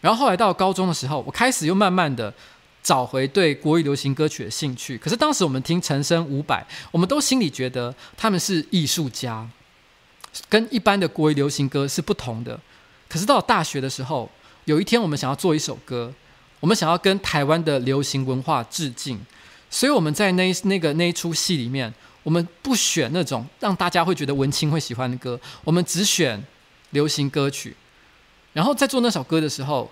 [0.00, 2.32] 然后后来到高中的时候，我开始又慢慢的
[2.82, 4.96] 找回对国语流行歌曲的兴趣。
[4.98, 9.48] 可是当时我们听陈升、伍佰，我们都心里觉得他们是艺术家，
[10.48, 12.58] 跟一般的国语流行歌是不同的。
[13.08, 14.30] 可是到大学的时候，
[14.64, 16.12] 有一天我们想要做一首歌，
[16.60, 19.20] 我们想要跟台湾的流行文化致敬，
[19.70, 21.92] 所以我们在那那个那一出戏里面。
[22.22, 26.42] 我们不选那种让大家会觉得文青会喜欢的歌，我们只选
[26.90, 27.76] 流行歌曲。
[28.52, 29.90] 然后在做那首歌的时候，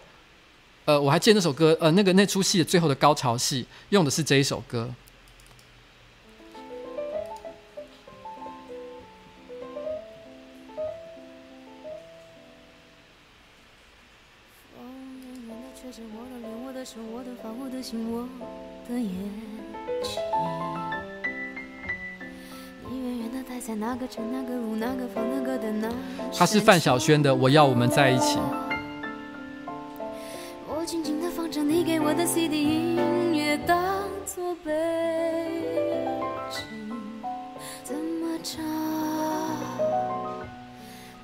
[0.84, 4.92] 呃，我还记得那首歌，呃，那个那出戏的最后的高潮戏用的是这一首歌。
[26.32, 28.36] 它是范晓萱的《我要我们在一起》。
[30.66, 33.78] 我静静地放着你给我的 CD 音乐，当
[34.24, 34.72] 作背
[36.50, 36.62] 景，
[37.84, 38.64] 怎么唱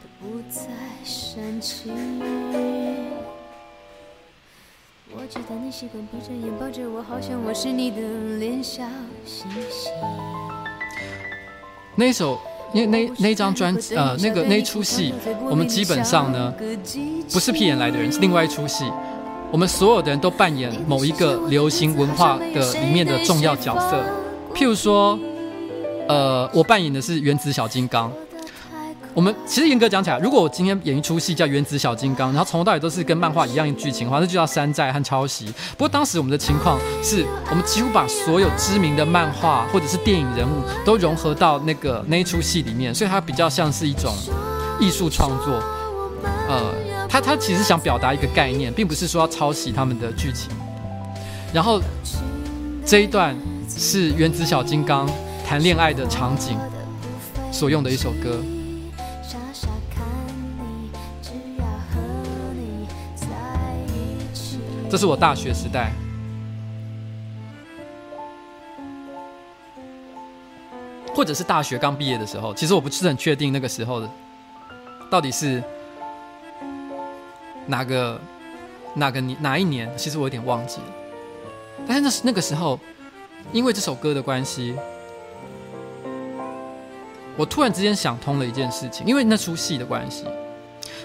[0.01, 0.61] 都不再
[1.03, 2.23] 煽情。
[5.15, 8.01] 我记得你习惯闭着眼抱着我，好像我是你的
[8.39, 8.85] 脸小
[9.25, 9.91] 星星。
[11.97, 12.39] 那首，
[12.73, 15.13] 因为那那张专辑，呃，那个那一出戏，
[15.49, 16.53] 我们基本上呢，
[17.33, 18.85] 不是屁眼来的人，是另外一出戏。
[19.51, 24.05] 我们所有的人都扮演某一个流行文化的里面的重要角色。
[24.55, 25.19] 譬如说，
[26.09, 28.13] 呃，我扮演的是原子小金刚。
[29.17, 35.47] 我们其实严格讲起来，如果我今天演一出戏叫《原子小金刚》，然后从头到尾都是跟漫画一样的剧情的话，那就叫山寨和抄袭。
[35.71, 44.15] 不过当时我们的情况是，我们几乎把所有知名的漫画或者是电影人物都融合到那个那一出戏里面，所以它比较像是一种
[44.79, 45.63] 艺术创作。
[46.51, 46.75] 呃，
[47.09, 50.51] 他他其实想表达一个概念，并不是说要抄袭他们的剧情。
[51.55, 51.81] 然后
[52.85, 53.35] 这一段
[53.67, 55.09] 是《原子小金刚》
[55.49, 56.59] 谈恋爱的场景
[57.51, 58.39] 所用的一首歌。
[64.97, 65.93] 这是我大学时代，
[71.15, 72.55] 或者是大学刚毕业的时候。
[72.55, 74.09] 其实我不是很确定那个时候的
[75.11, 75.63] 到底是
[77.67, 78.19] 哪个
[78.95, 79.87] 哪个年哪一年。
[79.99, 80.87] 其实我有点忘记了。
[81.87, 82.81] 但是那是那个时候，
[83.53, 84.75] 因为这首歌的关系，
[87.37, 89.07] 我突然之间想通了一件事情。
[89.07, 90.25] 因为那出戏的关系，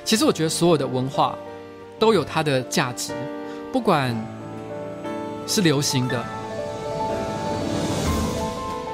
[0.06, 1.36] 其实我觉得所有的文化
[2.00, 3.14] 都有它的价值。
[3.72, 4.14] 不管
[5.48, 6.22] 是流行的、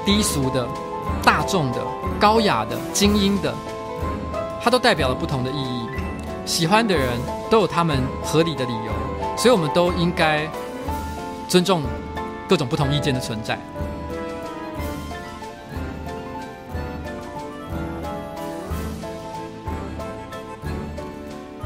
[0.06, 0.64] 低俗的、
[1.24, 1.84] 大众的、
[2.20, 3.52] 高雅的、精英的，
[4.62, 5.88] 它都代表了不同的意义。
[6.46, 7.18] 喜欢的人
[7.50, 8.92] 都有他们合理的理由，
[9.36, 10.48] 所以我们都应该
[11.48, 11.82] 尊重
[12.48, 13.58] 各种不同意见的存在。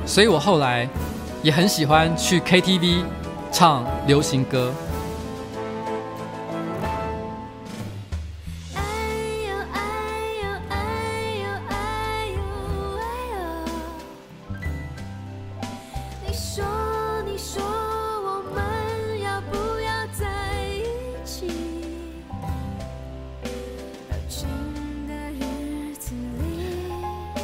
[0.06, 0.88] 所以我后来。
[1.42, 3.04] 也很喜欢去 KTV
[3.50, 4.72] 唱流行歌。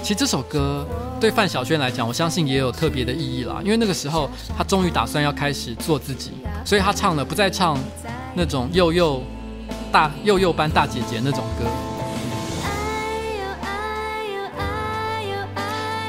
[0.08, 0.86] 其实这首歌
[1.20, 3.60] 对范晓萱来讲，我相信也有特别的意义啦。
[3.64, 6.30] 因为那个时候，她终于打算要开始做自己，
[6.64, 7.76] 所以她唱了，不再唱
[8.34, 9.22] 那种幼幼
[9.90, 11.64] 大幼幼班大姐姐那种歌。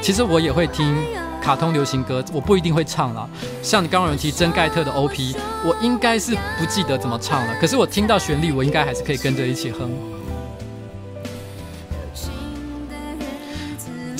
[0.00, 0.96] 其实我也会听
[1.42, 3.28] 卡通流行歌，我不一定会唱啦。
[3.62, 5.34] 像你刚刚有提真盖特的 OP，
[5.64, 9.90] 我应该是不记得怎么唱了，可是我听到旋律，我应该还是可以跟着一起哼。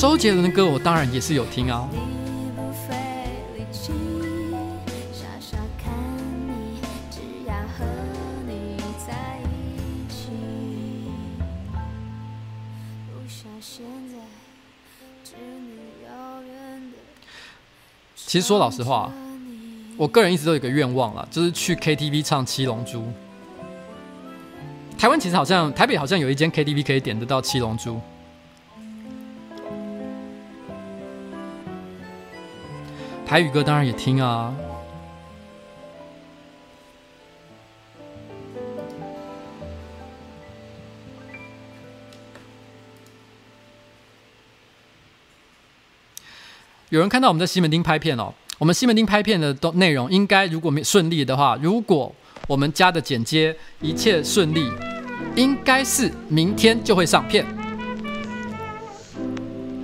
[0.01, 1.87] 周杰伦的歌我当然也是有听啊。
[18.15, 19.13] 其实说老实话，
[19.99, 23.01] 我个人一直都有一个愿望啦，就是去 KTV 唱《七龙珠》。
[24.97, 27.97] 台湾其实好像台北好像有一间 KTV 可以点得到《七龙珠》。
[33.31, 34.53] 台语歌当然也听啊。
[46.89, 52.13] 有人看到我们在西门町拍片哦，我们西门町拍片的都内容应该如果没顺利的话，如果
[52.49, 54.69] 我们家的剪接一切顺利，
[55.37, 57.47] 应该是明天就会上片。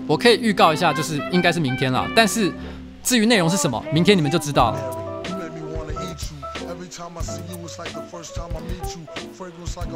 [0.08, 2.52] 我可以预告一下，就是应该是明天了，但是。
[3.06, 4.80] 至于内容是什么，明天你们就知道了。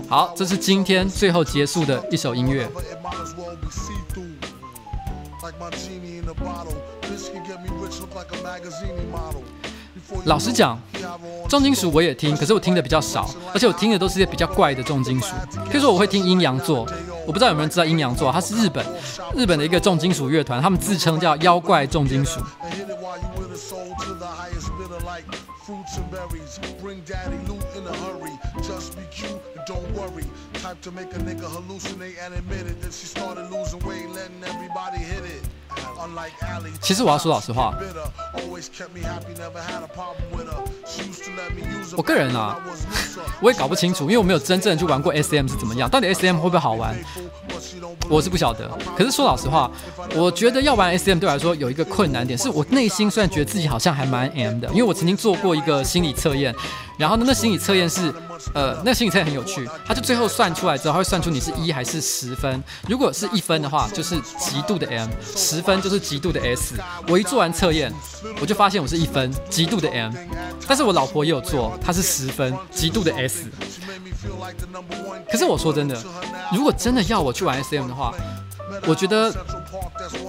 [0.08, 2.70] 好，这是今天最后结束的一首音乐。
[10.24, 10.78] 老实讲，
[11.48, 15.34] 重金属我也听，可是我听的比较少，而且我听的都是些比较怪的重金属。
[15.68, 16.86] 譬如说，我会听阴阳座，
[17.26, 18.86] 我不知道有没有人知道阴阳座，它是日本
[19.34, 22.40] 日本的一个重金属乐团，他们自称叫妖怪重金属。
[25.90, 26.60] some berries.
[26.80, 28.30] Bring daddy loot in a hurry.
[28.62, 30.24] Just be cute and don't worry.
[30.54, 32.80] Time to make a nigga hallucinate and admit it.
[32.80, 35.42] Then she started losing weight, letting everybody hit it.
[36.80, 37.74] 其实我要说老实话，
[41.96, 42.56] 我个人啊，
[43.40, 46.96] 我也搞不清楚，因为我没有真正去玩过 SM 是怎么样，到底 SM 会不会好玩，
[48.08, 48.70] 我是不晓得。
[48.96, 49.70] 可是说老实话，
[50.14, 56.54] 我觉得要玩 SM 对我来说有一个困难点，是我内心虽然觉得自己好像还蛮 M 的，因为我曾经做过一个心理测验，
[57.00, 58.12] 然后呢，那心理测验是。
[58.54, 62.60] 呃，那心理测验很有趣，他就最后算出来之后，他会算出你是一还是十分。
[62.88, 65.06] 如果是一分的话，就是极度的 M；
[65.36, 66.74] 十分就是极度的 S。
[67.06, 67.92] 我一做完测验，
[68.40, 70.10] 我就发现我是一分，极度的 M。
[70.66, 73.44] 但是我老婆也有做，她是十分，极度的 S。
[75.30, 76.02] 可是我说真的，
[76.50, 78.14] 如果真的要我去玩 SM 的话，
[78.86, 79.32] 我觉得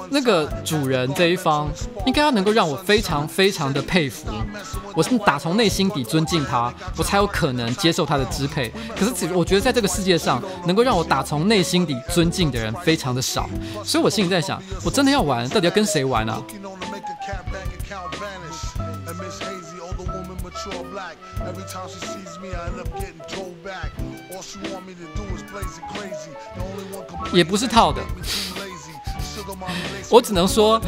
[0.09, 1.69] 那个主人这一方
[2.05, 4.27] 应该要能够让我非常非常的佩服，
[4.95, 8.71] 我是打从内心底尊敬他，我才有可能接受他的支配。
[8.97, 13.49] 可是，我觉得在这个世界上，能够让我打从内心底尊敬的人非常的少，
[13.83, 16.41] 所以我心里在想，我真的要玩，到底要跟谁玩啊？
[27.33, 28.01] 也不是套的，
[30.09, 30.81] 我只能说，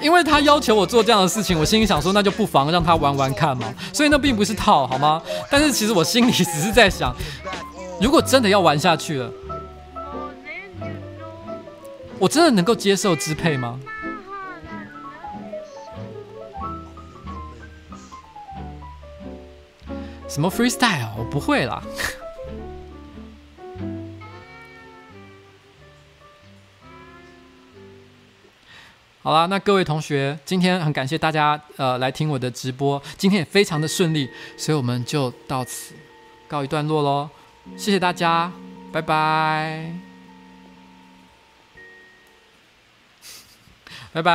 [0.00, 3.72] 因为他要求我做这样的事情，我心里想说，那就不妨让他玩玩看嘛。
[3.92, 5.22] 所以那并不是套，好吗？
[5.50, 7.14] 但是其实我心里只是在想，
[8.00, 9.30] 如果真的要玩下去了，
[12.18, 13.78] 我真的能够接受支配吗？
[20.34, 21.10] 什么 freestyle？
[21.16, 21.80] 我不会啦。
[29.22, 35.94] 好啦，那各位同学，今天很感谢大家呃来听我的直播，今天也非常的顺利，所以我们就到此
[36.48, 37.30] 告一段落喽，
[37.76, 38.50] 谢谢大家，
[38.90, 40.13] 拜拜。